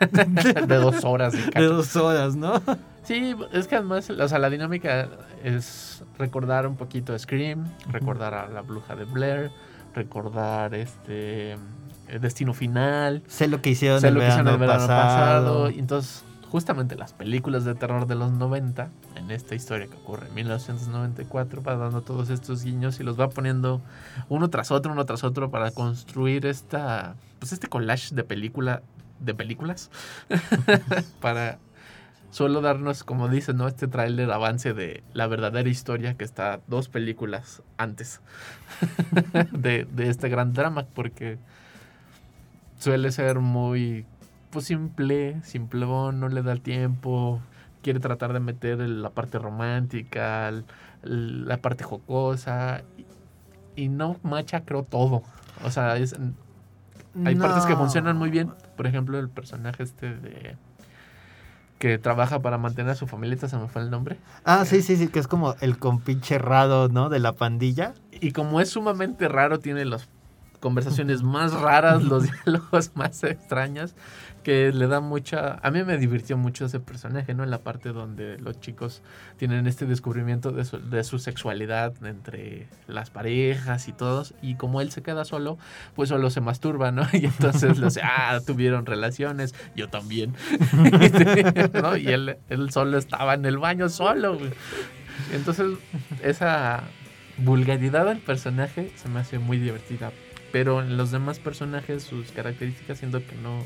[0.66, 1.32] de dos horas.
[1.32, 1.74] de cacho.
[1.74, 2.60] dos horas, ¿no?
[3.04, 5.08] Sí, es que además, o sea, la dinámica
[5.42, 9.50] es recordar un poquito a Scream, recordar a la bruja de Blair,
[9.94, 11.56] recordar este
[12.08, 15.00] el Destino Final, Sé lo que hicieron sé el lo que hicieron el verano pasado.
[15.64, 15.68] pasado.
[15.68, 20.34] Entonces, justamente las películas de terror de los 90, en esta historia que ocurre en
[20.34, 23.80] 1994, va dando todos estos guiños y los va poniendo
[24.28, 28.82] uno tras otro, uno tras otro para construir esta, pues este collage de película,
[29.20, 29.90] de películas,
[31.20, 31.58] para
[32.30, 33.68] solo darnos, como dicen, ¿no?
[33.68, 38.20] Este tráiler avance de la verdadera historia que está dos películas antes
[39.52, 41.38] de, de este gran drama, porque
[42.78, 44.04] suele ser muy
[44.50, 47.40] pues simple, simplón, no le da el tiempo,
[47.82, 50.52] quiere tratar de meter la parte romántica,
[51.02, 52.82] la parte jocosa
[53.76, 55.22] y, y no macha creo todo.
[55.64, 56.16] O sea, es,
[57.24, 60.56] hay partes que funcionan muy bien, por ejemplo, el personaje este de
[61.78, 64.18] que trabaja para mantener a su familia, se me fue el nombre.
[64.44, 67.08] Ah, sí, sí, sí, que es como el compinche raro, ¿no?
[67.08, 67.94] De la pandilla.
[68.12, 70.06] Y como es sumamente raro, tiene las
[70.60, 73.94] conversaciones más raras, los diálogos más extraños,
[74.42, 75.58] que le da mucha...
[75.62, 77.44] A mí me divirtió mucho ese personaje, ¿no?
[77.44, 79.02] En la parte donde los chicos
[79.36, 84.80] tienen este descubrimiento de su, de su sexualidad entre las parejas y todos, y como
[84.80, 85.58] él se queda solo,
[85.94, 87.06] pues solo se masturba, ¿no?
[87.12, 90.34] Y entonces le dice, ah, tuvieron relaciones, yo también.
[91.82, 91.96] ¿no?
[91.96, 94.52] Y él, él solo estaba en el baño solo, güey.
[95.32, 95.78] Entonces,
[96.22, 96.82] esa
[97.38, 100.12] vulgaridad del personaje se me hace muy divertida.
[100.52, 103.64] Pero en los demás personajes, sus características, siento que no.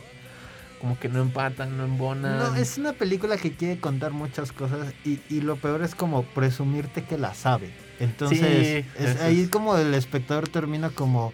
[0.81, 2.37] Como que no empatan, no embonan.
[2.37, 6.25] No, es una película que quiere contar muchas cosas y, y lo peor es como
[6.25, 7.71] presumirte que la sabe.
[8.01, 11.33] Entonces, Sí, es, ahí como el espectador termina como,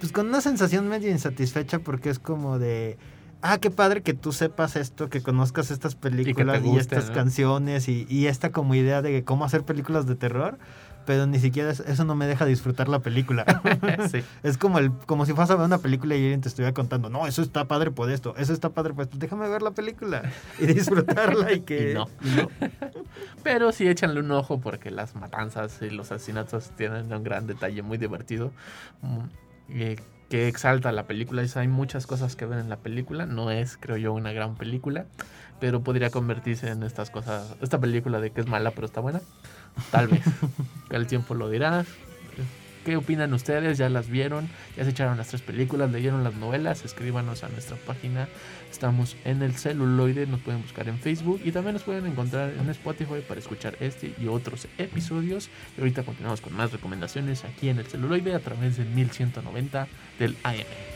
[0.00, 2.96] pues con una sensación medio insatisfecha porque es como de,
[3.42, 7.14] ah, qué padre que tú sepas esto, que conozcas estas películas y, estas ¿no?
[7.14, 10.58] canciones y, y esta como idea de cómo hacer películas de terror.
[11.06, 13.44] Pero ni siquiera es- eso no me deja disfrutar la película.
[14.10, 14.22] sí.
[14.42, 17.08] Es como el como si fueras a ver una película y alguien te estuviera contando,
[17.08, 19.16] no, eso está padre por esto, eso está padre por esto.
[19.18, 20.22] Déjame ver la película
[20.58, 21.92] y disfrutarla y que...
[21.92, 22.08] Y no.
[23.42, 27.82] Pero sí échanle un ojo porque las matanzas y los asesinatos tienen un gran detalle
[27.82, 28.52] muy divertido.
[29.02, 29.18] mm,
[29.70, 29.96] eh,
[30.28, 31.44] que exalta la película.
[31.54, 33.26] Hay muchas cosas que ver en la película.
[33.26, 35.06] No es, creo yo, una gran película.
[35.60, 37.54] Pero podría convertirse en estas cosas.
[37.60, 39.20] Esta película de que es mala pero está buena.
[39.90, 40.22] Tal vez.
[40.90, 41.84] El tiempo lo dirá.
[42.84, 43.78] ¿Qué opinan ustedes?
[43.78, 44.48] ¿Ya las vieron?
[44.76, 45.90] ¿Ya se echaron las tres películas?
[45.90, 46.84] ¿Leyeron las novelas?
[46.84, 48.28] Escríbanos a nuestra página.
[48.70, 50.28] Estamos en el celuloide.
[50.28, 51.40] Nos pueden buscar en Facebook.
[51.44, 55.50] Y también nos pueden encontrar en Spotify para escuchar este y otros episodios.
[55.76, 59.88] Y ahorita continuamos con más recomendaciones aquí en el celuloide a través del 1190
[60.20, 60.95] del AM.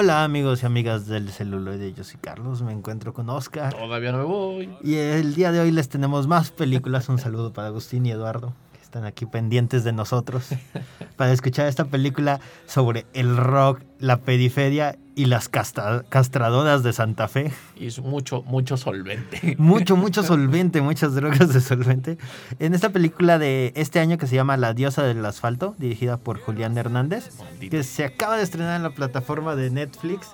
[0.00, 3.74] Hola amigos y amigas del celuloide, yo soy Carlos, me encuentro con Oscar.
[3.74, 4.70] Todavía no me voy.
[4.80, 7.08] Y el día de hoy les tenemos más películas.
[7.08, 8.54] Un saludo para Agustín y Eduardo,
[8.88, 10.48] están aquí pendientes de nosotros,
[11.16, 17.28] para escuchar esta película sobre el rock, la periferia y las castra- castradoras de Santa
[17.28, 17.52] Fe.
[17.76, 19.56] Y es mucho, mucho solvente.
[19.58, 22.16] Mucho, mucho solvente, muchas drogas de solvente.
[22.60, 26.40] En esta película de este año que se llama La diosa del asfalto, dirigida por
[26.40, 27.28] Julián Hernández,
[27.70, 30.28] que se acaba de estrenar en la plataforma de Netflix.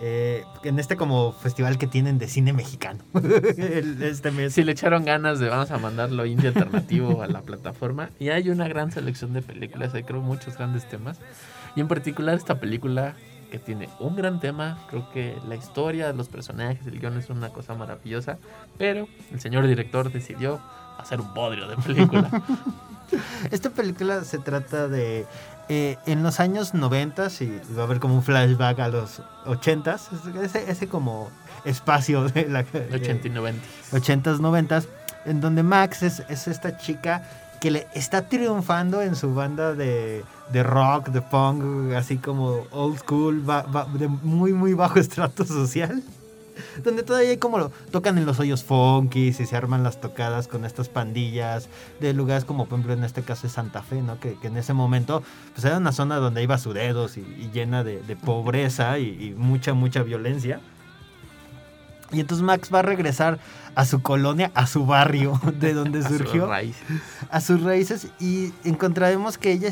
[0.00, 4.54] Eh, en este como festival que tienen de cine mexicano El- este mes.
[4.54, 8.10] Si le echaron ganas de vamos a mandarlo indie alternativo a la plataforma.
[8.18, 11.18] Y hay una gran selección de películas, hay creo muchos grandes temas.
[11.76, 13.14] Y en particular esta película
[13.50, 14.78] que tiene un gran tema.
[14.88, 18.38] Creo que la historia, los personajes, el guion es una cosa maravillosa.
[18.78, 20.60] Pero el señor director decidió
[20.98, 22.30] hacer un bodrio de película.
[23.50, 25.26] Esta película se trata de.
[25.72, 29.96] Eh, en los años 90, y va a haber como un flashback a los 80,
[30.42, 31.30] ese, ese como
[31.64, 32.64] espacio de la.
[32.64, 33.64] de- 80 y 90.
[33.92, 34.86] 80s, 90s,
[35.26, 37.22] en donde Max es, es esta chica
[37.60, 42.98] que le está triunfando en su banda de, de rock, de punk, así como old
[42.98, 46.02] school, ba- ba- de muy, muy bajo estrato social.
[46.84, 50.48] Donde todavía hay como lo, tocan en los hoyos funky y se arman las tocadas
[50.48, 51.68] con estas pandillas
[52.00, 54.18] de lugares como por ejemplo en este caso es Santa Fe, ¿no?
[54.20, 55.22] Que, que en ese momento
[55.54, 59.34] pues era una zona donde hay basureros y, y llena de, de pobreza y, y
[59.36, 60.60] mucha, mucha violencia.
[62.12, 63.38] Y entonces Max va a regresar
[63.74, 66.82] a su colonia, a su barrio, de donde A sus surgió, raíces.
[67.30, 69.70] a sus raíces, y encontraremos que ella,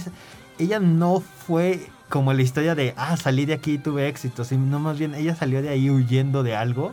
[0.59, 4.79] ella no fue como la historia de, ah, salí de aquí y tuve éxito, sino
[4.79, 6.93] más bien ella salió de ahí huyendo de algo,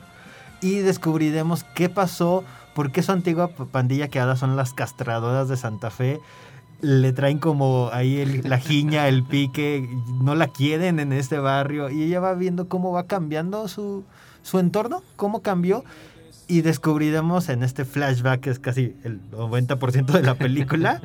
[0.61, 2.43] y descubriremos qué pasó,
[2.73, 6.19] por qué su antigua pandilla, que ahora son las castradoras de Santa Fe,
[6.81, 9.87] le traen como ahí el- la jiña, el pique,
[10.21, 14.03] no la quieren en este barrio, y ella va viendo cómo va cambiando su,
[14.43, 15.83] su entorno, cómo cambió,
[16.47, 21.01] y descubriremos en este flashback, que es casi el 90% de la película,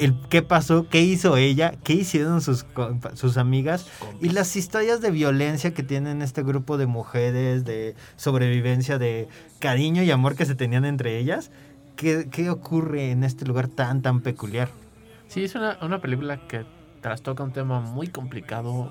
[0.00, 2.64] el qué pasó, qué hizo ella, qué hicieron sus,
[3.14, 3.86] sus amigas
[4.20, 9.28] y las historias de violencia que tienen este grupo de mujeres, de sobrevivencia, de
[9.58, 11.50] cariño y amor que se tenían entre ellas.
[11.96, 14.70] ¿Qué, qué ocurre en este lugar tan, tan peculiar?
[15.28, 16.64] Sí, es una, una película que
[17.02, 18.90] trastoca un tema muy complicado,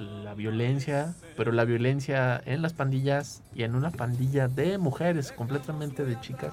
[0.00, 6.04] la violencia, pero la violencia en las pandillas y en una pandilla de mujeres, completamente
[6.04, 6.52] de chicas,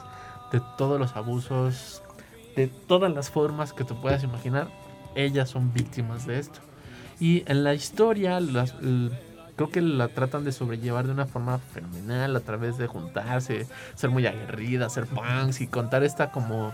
[0.52, 2.04] de todos los abusos,
[2.60, 4.68] de todas las formas que te puedas imaginar,
[5.16, 6.60] ellas son víctimas de esto.
[7.20, 9.12] Y en la historia, las- l-
[9.56, 14.10] creo que la tratan de sobrellevar de una forma fenomenal a través de juntarse, ser
[14.10, 16.74] muy aguerridas, ser punks y contar esta como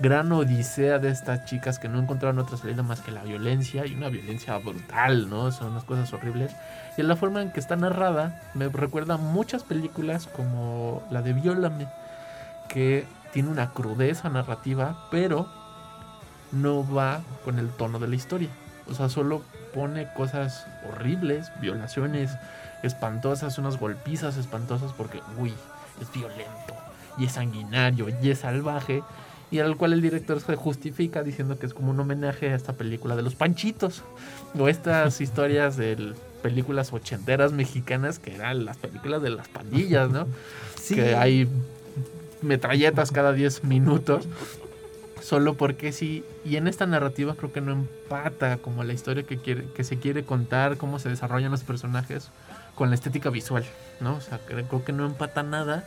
[0.00, 3.94] gran odisea de estas chicas que no encontraron otra salida más que la violencia y
[3.94, 5.52] una violencia brutal, ¿no?
[5.52, 6.50] Son unas cosas horribles.
[6.98, 11.32] Y la forma en que está narrada me recuerda a muchas películas como la de
[11.32, 11.86] Viólame,
[12.68, 13.04] que
[13.34, 15.48] tiene una crudeza narrativa, pero
[16.52, 18.48] no va con el tono de la historia.
[18.88, 19.42] O sea, solo
[19.74, 22.30] pone cosas horribles, violaciones
[22.84, 25.52] espantosas, unas golpizas espantosas porque, uy,
[26.00, 26.74] es violento
[27.18, 29.02] y es sanguinario y es salvaje.
[29.50, 32.74] Y al cual el director se justifica diciendo que es como un homenaje a esta
[32.74, 34.04] película de los panchitos.
[34.56, 40.28] O estas historias de películas ochenteras mexicanas que eran las películas de las pandillas, ¿no?
[40.80, 40.94] Sí.
[40.94, 41.48] Que hay
[42.44, 44.28] metralletas cada 10 minutos.
[45.22, 46.24] Solo porque sí.
[46.44, 49.98] Y en esta narrativa creo que no empata como la historia que, quiere, que se
[49.98, 52.28] quiere contar, cómo se desarrollan los personajes
[52.74, 53.64] con la estética visual,
[54.00, 54.16] ¿no?
[54.16, 55.84] O sea, creo que no empata nada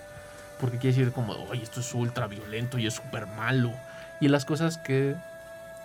[0.59, 3.71] porque quiere decir como, oye, esto es ultra violento y es súper malo.
[4.19, 5.15] Y las cosas que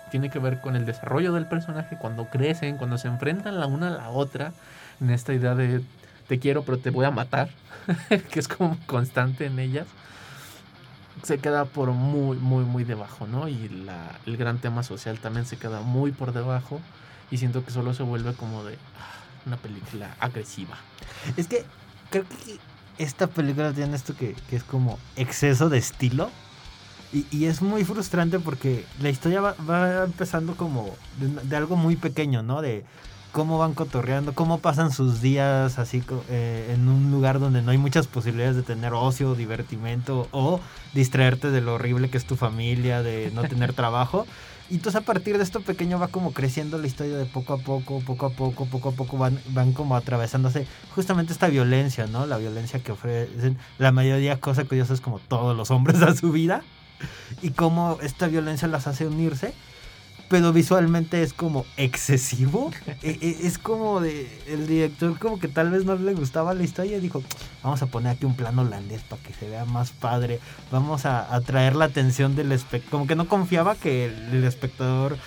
[0.09, 3.87] tiene que ver con el desarrollo del personaje cuando crecen, cuando se enfrentan la una
[3.87, 4.53] a la otra,
[5.01, 5.81] en esta idea de
[6.27, 7.49] te quiero pero te voy a matar,
[8.31, 9.87] que es como constante en ellas,
[11.23, 13.47] se queda por muy, muy, muy debajo, ¿no?
[13.47, 16.81] Y la, el gran tema social también se queda muy por debajo
[17.31, 20.77] y siento que solo se vuelve como de ah, una película agresiva.
[21.37, 21.65] Es que
[22.09, 22.59] creo que
[22.97, 26.29] esta película tiene esto que, que es como exceso de estilo.
[27.13, 31.75] Y, y es muy frustrante porque la historia va, va empezando como de, de algo
[31.75, 32.61] muy pequeño, ¿no?
[32.61, 32.83] De
[33.33, 37.79] cómo van cotorreando, cómo pasan sus días así eh, en un lugar donde no hay
[37.79, 40.61] muchas posibilidades de tener ocio, divertimento o
[40.93, 44.25] distraerte de lo horrible que es tu familia, de no tener trabajo.
[44.69, 47.57] Y entonces a partir de esto pequeño va como creciendo la historia de poco a
[47.57, 52.27] poco, poco a poco, poco a poco van, van como atravesándose justamente esta violencia, ¿no?
[52.27, 56.31] La violencia que ofrecen la mayoría, cosa curiosa, es como todos los hombres a su
[56.31, 56.63] vida.
[57.41, 59.53] Y cómo esta violencia las hace unirse.
[60.33, 62.71] Pero visualmente es como excesivo.
[63.03, 64.27] E- e- es como de.
[64.47, 66.99] El director, como que tal vez no le gustaba la historia.
[66.99, 67.21] Dijo:
[67.61, 70.39] Vamos a poner aquí un plano holandés para que se vea más padre.
[70.71, 72.89] Vamos a atraer la atención del espectador.
[72.89, 75.17] Como que no confiaba que el, el espectador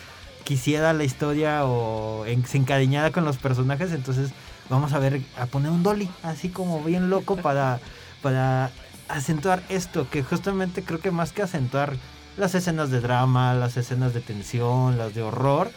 [0.42, 3.92] quisiera la historia o en- se encariñara con los personajes.
[3.92, 4.30] Entonces,
[4.68, 7.78] vamos a ver, a poner un dolly, así como bien loco para,
[8.22, 8.72] para
[9.08, 10.08] acentuar esto.
[10.10, 11.94] Que justamente creo que más que acentuar
[12.36, 15.70] las escenas de drama, las escenas de tensión, las de horror,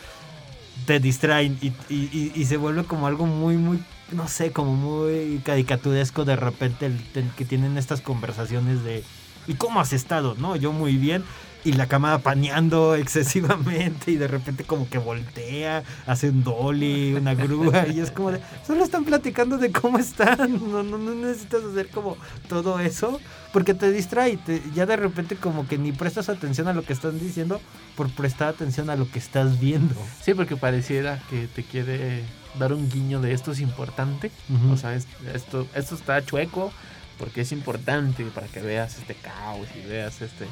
[0.85, 3.79] te distraen y, y- y- se vuelve como algo muy, muy,
[4.11, 9.03] no sé, como muy caricaturesco de repente el- el que tienen estas conversaciones de
[9.47, 10.35] ¿y cómo has estado?
[10.37, 11.23] No, yo muy bien.
[11.65, 17.33] Y la cámara paneando excesivamente y de repente como que voltea, hace un dolly, una
[17.35, 21.61] grúa y es como de, solo están platicando de cómo están, no, no, no necesitas
[21.63, 23.19] hacer como todo eso
[23.51, 26.93] porque te distrae, te- ya de repente como que ni prestas atención a lo que
[26.93, 27.59] están diciendo
[27.97, 29.95] por prestar atención a lo que estás viendo.
[30.21, 32.23] Sí, porque pareciera que te quiere
[32.57, 34.31] dar un guiño de esto es importante.
[34.49, 34.73] Ujú.
[34.73, 36.71] O sea, es- esto, esto está chueco
[37.17, 40.45] porque es importante para que veas este caos y veas este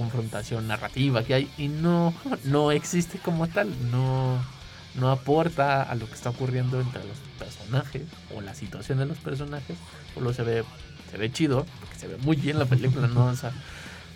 [0.00, 4.38] confrontación narrativa que hay y no no existe como tal, no
[4.94, 8.02] no aporta a lo que está ocurriendo entre los personajes
[8.34, 9.76] o la situación de los personajes,
[10.14, 10.64] solo se ve
[11.10, 13.34] se ve chido, porque se ve muy bien la película, no, O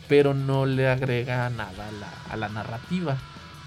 [0.09, 3.17] pero no le agrega nada a la, a la narrativa.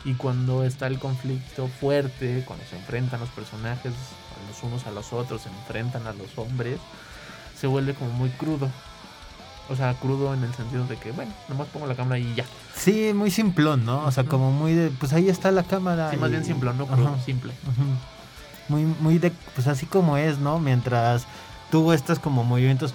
[0.05, 3.91] Y cuando está el conflicto fuerte, cuando se enfrentan los personajes
[4.47, 6.79] los unos a los otros, se enfrentan a los hombres,
[7.55, 8.69] se vuelve como muy crudo.
[9.69, 12.45] O sea, crudo en el sentido de que, bueno, nomás pongo la cámara y ya.
[12.75, 14.05] Sí, muy simplón, ¿no?
[14.05, 16.09] O sea, como muy de, pues ahí está la cámara.
[16.11, 17.23] Sí, más y- bien simple, no crudo, Ajá.
[17.25, 17.51] simple.
[18.69, 20.59] Muy, muy de, pues así como es, ¿no?
[20.59, 21.25] Mientras
[21.71, 22.93] tuvo estos como movimientos,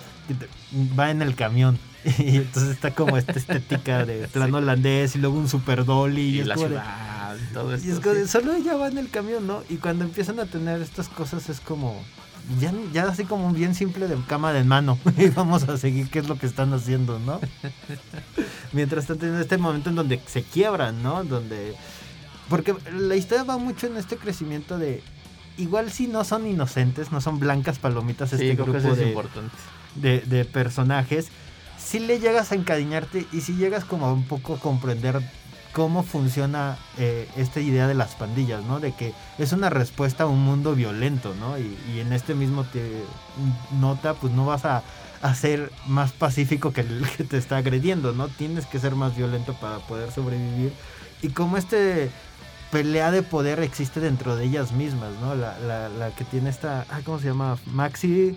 [0.99, 1.79] va en el camión.
[2.19, 6.23] Y entonces está como esta estética de plano holandés y luego un super dolly.
[6.23, 7.93] Y, Y es la de- ciudad, y todo y esto.
[7.93, 8.29] es como de, sí.
[8.29, 9.63] solo ella va en el camión, ¿no?
[9.69, 12.03] Y cuando empiezan a tener estas cosas es como,
[12.61, 14.99] ya, ya así como bien simple de cama de mano.
[15.17, 17.41] Y vamos a seguir qué es lo que están haciendo, ¿no?
[18.73, 21.25] Mientras están teniendo este momento en donde se quiebran, ¿no?
[21.25, 21.75] Donde...
[22.49, 25.03] Porque la historia va mucho en este crecimiento de...
[25.59, 29.55] Igual si no son inocentes, no son blancas palomitas Sí, este grupo es de, importante.
[29.97, 31.29] de, de personajes,
[31.79, 35.23] si le llegas a encariñarte y si llegas como a un poco a comprender
[35.73, 38.81] cómo funciona eh, esta idea de las pandillas, ¿no?
[38.81, 41.59] De que es una respuesta a un mundo violento, ¿no?
[41.59, 43.03] Y, en este mismo te
[43.81, 44.83] nota, pues no vas a,
[45.23, 48.29] a ser más pacífico que el que te está agrediendo, ¿no?
[48.29, 50.73] Tienes que ser más violento para poder sobrevivir.
[51.23, 52.11] Y como este
[52.71, 55.35] pelea de poder existe dentro de ellas mismas, ¿no?
[55.35, 57.59] La, la, la que tiene esta, ¿cómo se llama?
[57.67, 58.37] Maxi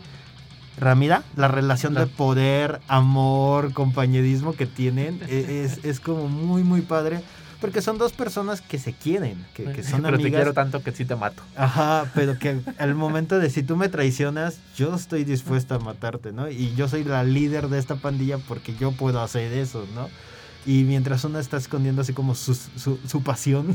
[0.77, 6.63] Ramira, la relación La- de poder, amor, compañerismo que tienen e- es, es como muy,
[6.63, 7.21] muy padre.
[7.61, 10.39] Porque son dos personas que se quieren, que, que son Pero te amigas.
[10.39, 11.41] quiero tanto que sí te mato.
[11.55, 16.31] Ajá, pero que al momento de si tú me traicionas, yo estoy dispuesta a matarte,
[16.33, 16.49] ¿no?
[16.49, 20.09] Y yo soy la líder de esta pandilla porque yo puedo hacer eso, ¿no?
[20.67, 23.73] Y mientras una está escondiendo así como su, su, su pasión.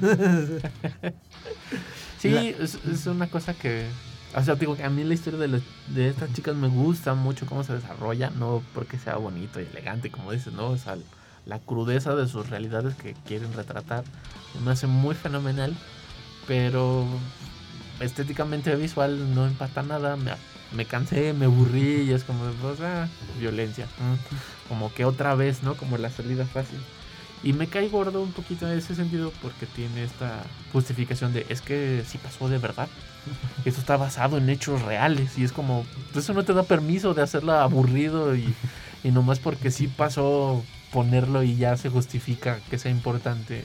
[2.18, 3.86] Sí, La- es, es una cosa que.
[4.34, 7.46] O sea, digo que a mí la historia de, de estas chicas me gusta mucho
[7.46, 10.68] cómo se desarrolla, no porque sea bonito y elegante, como dices, ¿no?
[10.68, 10.96] O sea,
[11.46, 14.04] la crudeza de sus realidades que quieren retratar
[14.64, 15.76] me hace muy fenomenal,
[16.46, 17.06] pero
[17.98, 20.32] estéticamente visual no empata nada, me,
[20.76, 23.08] me cansé, me aburrí y es como, o sea,
[23.38, 23.86] violencia,
[24.68, 25.74] como que otra vez, ¿no?
[25.74, 26.78] Como la salida fácil.
[27.42, 31.62] Y me cae gordo un poquito en ese sentido porque tiene esta justificación de es
[31.62, 32.88] que si pasó de verdad.
[33.64, 35.84] Esto está basado en hechos reales y es como,
[36.14, 38.54] eso no te da permiso de hacerlo aburrido y,
[39.04, 40.62] y nomás porque sí pasó
[40.92, 43.62] ponerlo y ya se justifica que sea importante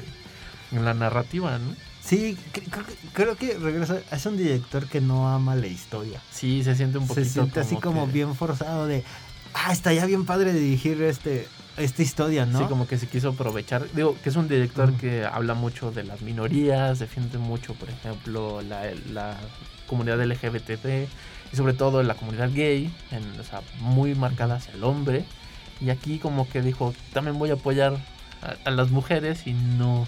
[0.71, 1.73] en la narrativa, ¿no?
[2.01, 3.97] sí, cre- creo que, creo que regresa.
[4.11, 6.21] Es un director que no ama la historia.
[6.32, 9.03] Sí, se siente un poquito Se siente así como que- bien forzado de.
[9.58, 11.47] Ah, estaría bien padre dirigir este,
[11.78, 12.60] esta historia, ¿no?
[12.60, 13.89] Sí, como que se quiso aprovechar.
[13.93, 18.62] Digo, que es un director que habla mucho de las minorías, defiende mucho, por ejemplo,
[18.62, 19.38] la, la
[19.88, 21.08] comunidad LGBTP
[21.53, 25.24] y sobre todo la comunidad gay, en, o sea, muy marcada hacia el hombre.
[25.80, 27.93] Y aquí como que dijo, también voy a apoyar
[28.41, 30.06] a, a las mujeres y no,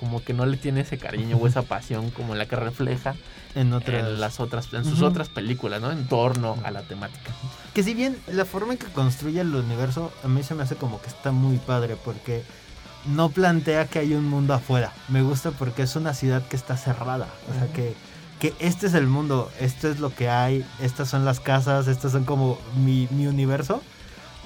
[0.00, 3.14] como que no le tiene ese cariño o esa pasión como la que refleja
[3.54, 4.06] en otras.
[4.06, 5.90] en las otras, en sus otras películas, ¿no?
[5.90, 7.30] En torno a la temática.
[7.74, 10.76] Que si bien la forma en que construye el universo a mí se me hace
[10.76, 12.42] como que está muy padre porque
[13.06, 14.92] no plantea que hay un mundo afuera.
[15.08, 17.28] Me gusta porque es una ciudad que está cerrada.
[17.50, 17.94] O sea que,
[18.38, 22.12] que este es el mundo, esto es lo que hay, estas son las casas, estas
[22.12, 23.82] son como mi, mi universo.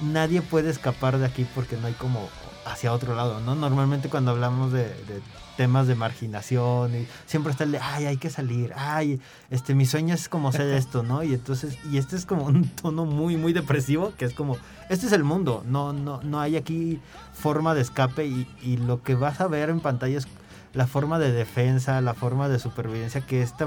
[0.00, 2.28] Nadie puede escapar de aquí porque no hay como
[2.64, 3.54] hacia otro lado, ¿no?
[3.54, 5.22] Normalmente cuando hablamos de, de
[5.56, 9.86] temas de marginación y siempre está el de, ay, hay que salir, ay, este, mi
[9.86, 11.22] sueño es como ser esto, ¿no?
[11.22, 14.56] Y entonces, y este es como un tono muy, muy depresivo, que es como,
[14.88, 17.00] este es el mundo, no, no, no hay aquí
[17.32, 20.26] forma de escape y, y lo que vas a ver en pantalla es
[20.74, 23.64] la forma de defensa, la forma de supervivencia que este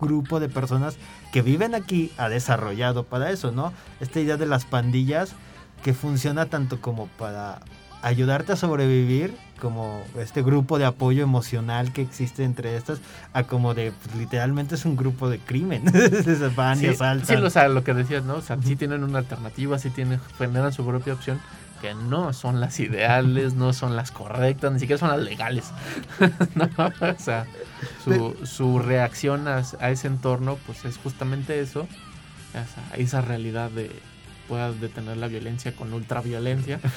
[0.00, 0.96] grupo de personas
[1.32, 3.72] que viven aquí ha desarrollado para eso, ¿no?
[4.00, 5.34] Esta idea de las pandillas
[5.82, 7.60] que funciona tanto como para
[8.02, 13.00] ayudarte a sobrevivir, como este grupo de apoyo emocional que existe entre estas,
[13.32, 15.82] a como de pues, literalmente es un grupo de crimen.
[16.56, 17.26] Van y Sí, asaltan.
[17.26, 18.34] sí, o sea, lo que decías, ¿no?
[18.34, 21.40] O sea, sí tienen una alternativa, sí tienen, generan su propia opción,
[21.80, 25.64] que no son las ideales, no son las correctas, ni siquiera son las legales.
[26.54, 27.46] No, o sea,
[28.04, 31.86] su, su reacción a, a ese entorno, pues es justamente eso,
[32.50, 33.90] esa, esa realidad de
[34.48, 36.80] puedas detener la violencia con ultraviolencia.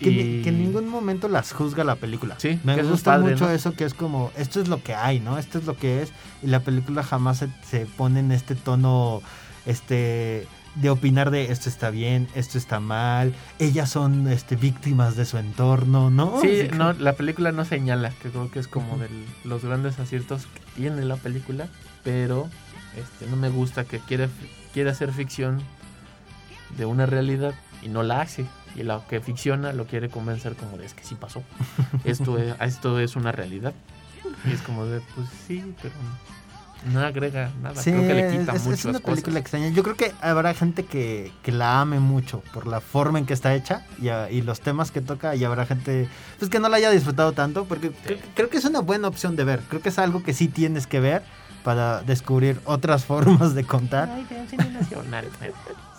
[0.00, 2.34] Que, Y- que en ningún momento las juzga la película.
[2.38, 3.52] Sí, Me que eso es gusta padre, mucho ¿no?
[3.52, 5.38] eso que es como, esto es lo que hay, ¿no?
[5.38, 6.12] Esto es lo que es.
[6.42, 9.22] Y la película jamás se, se pone en este tono,
[9.66, 15.24] este de opinar de esto está bien, esto está mal, ellas son este, víctimas de
[15.24, 16.40] su entorno, ¿no?
[16.42, 19.08] Sí, no, la película no señala, que creo que es como de
[19.44, 21.68] los grandes aciertos que tiene la película,
[22.02, 22.48] pero
[22.96, 24.28] este no me gusta que quiere,
[24.72, 25.62] quiere hacer ficción
[26.76, 28.46] de una realidad y no la hace.
[28.76, 31.42] Y lo que ficciona lo quiere convencer como de es que sí pasó.
[32.04, 33.72] Esto es, esto es una realidad.
[34.48, 35.94] Y es como de, pues sí, pero
[36.92, 37.80] no agrega nada.
[37.80, 39.10] Sí, creo que le quita es, es muchas una cosas.
[39.14, 39.68] película extraña.
[39.68, 43.32] Yo creo que habrá gente que, que la ame mucho por la forma en que
[43.32, 46.08] está hecha y, a- y los temas que toca y habrá gente
[46.38, 49.34] pues que no la haya disfrutado tanto porque creo, creo que es una buena opción
[49.36, 49.60] de ver.
[49.68, 51.22] Creo que es algo que sí tienes que ver
[51.62, 54.26] para descubrir otras formas de contar Ay,
[54.72, 55.26] nacional.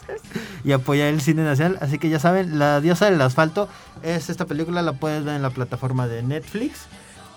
[0.63, 1.77] y apoyar el cine nacional.
[1.81, 3.69] Así que ya saben, La diosa del asfalto
[4.03, 6.87] es esta película, la puedes ver en la plataforma de Netflix.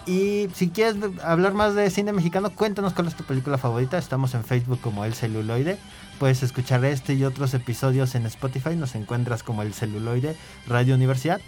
[0.07, 3.99] Y si quieres hablar más de cine mexicano, cuéntanos cuál es tu película favorita.
[3.99, 5.79] Estamos en Facebook como El Celuloide.
[6.19, 8.75] Puedes escuchar este y otros episodios en Spotify.
[8.75, 10.35] Nos encuentras como El Celuloide
[10.67, 11.43] Radio Universidad.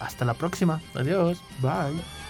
[0.00, 0.80] Hasta la próxima.
[0.94, 1.40] Adiós.
[1.60, 2.29] Bye.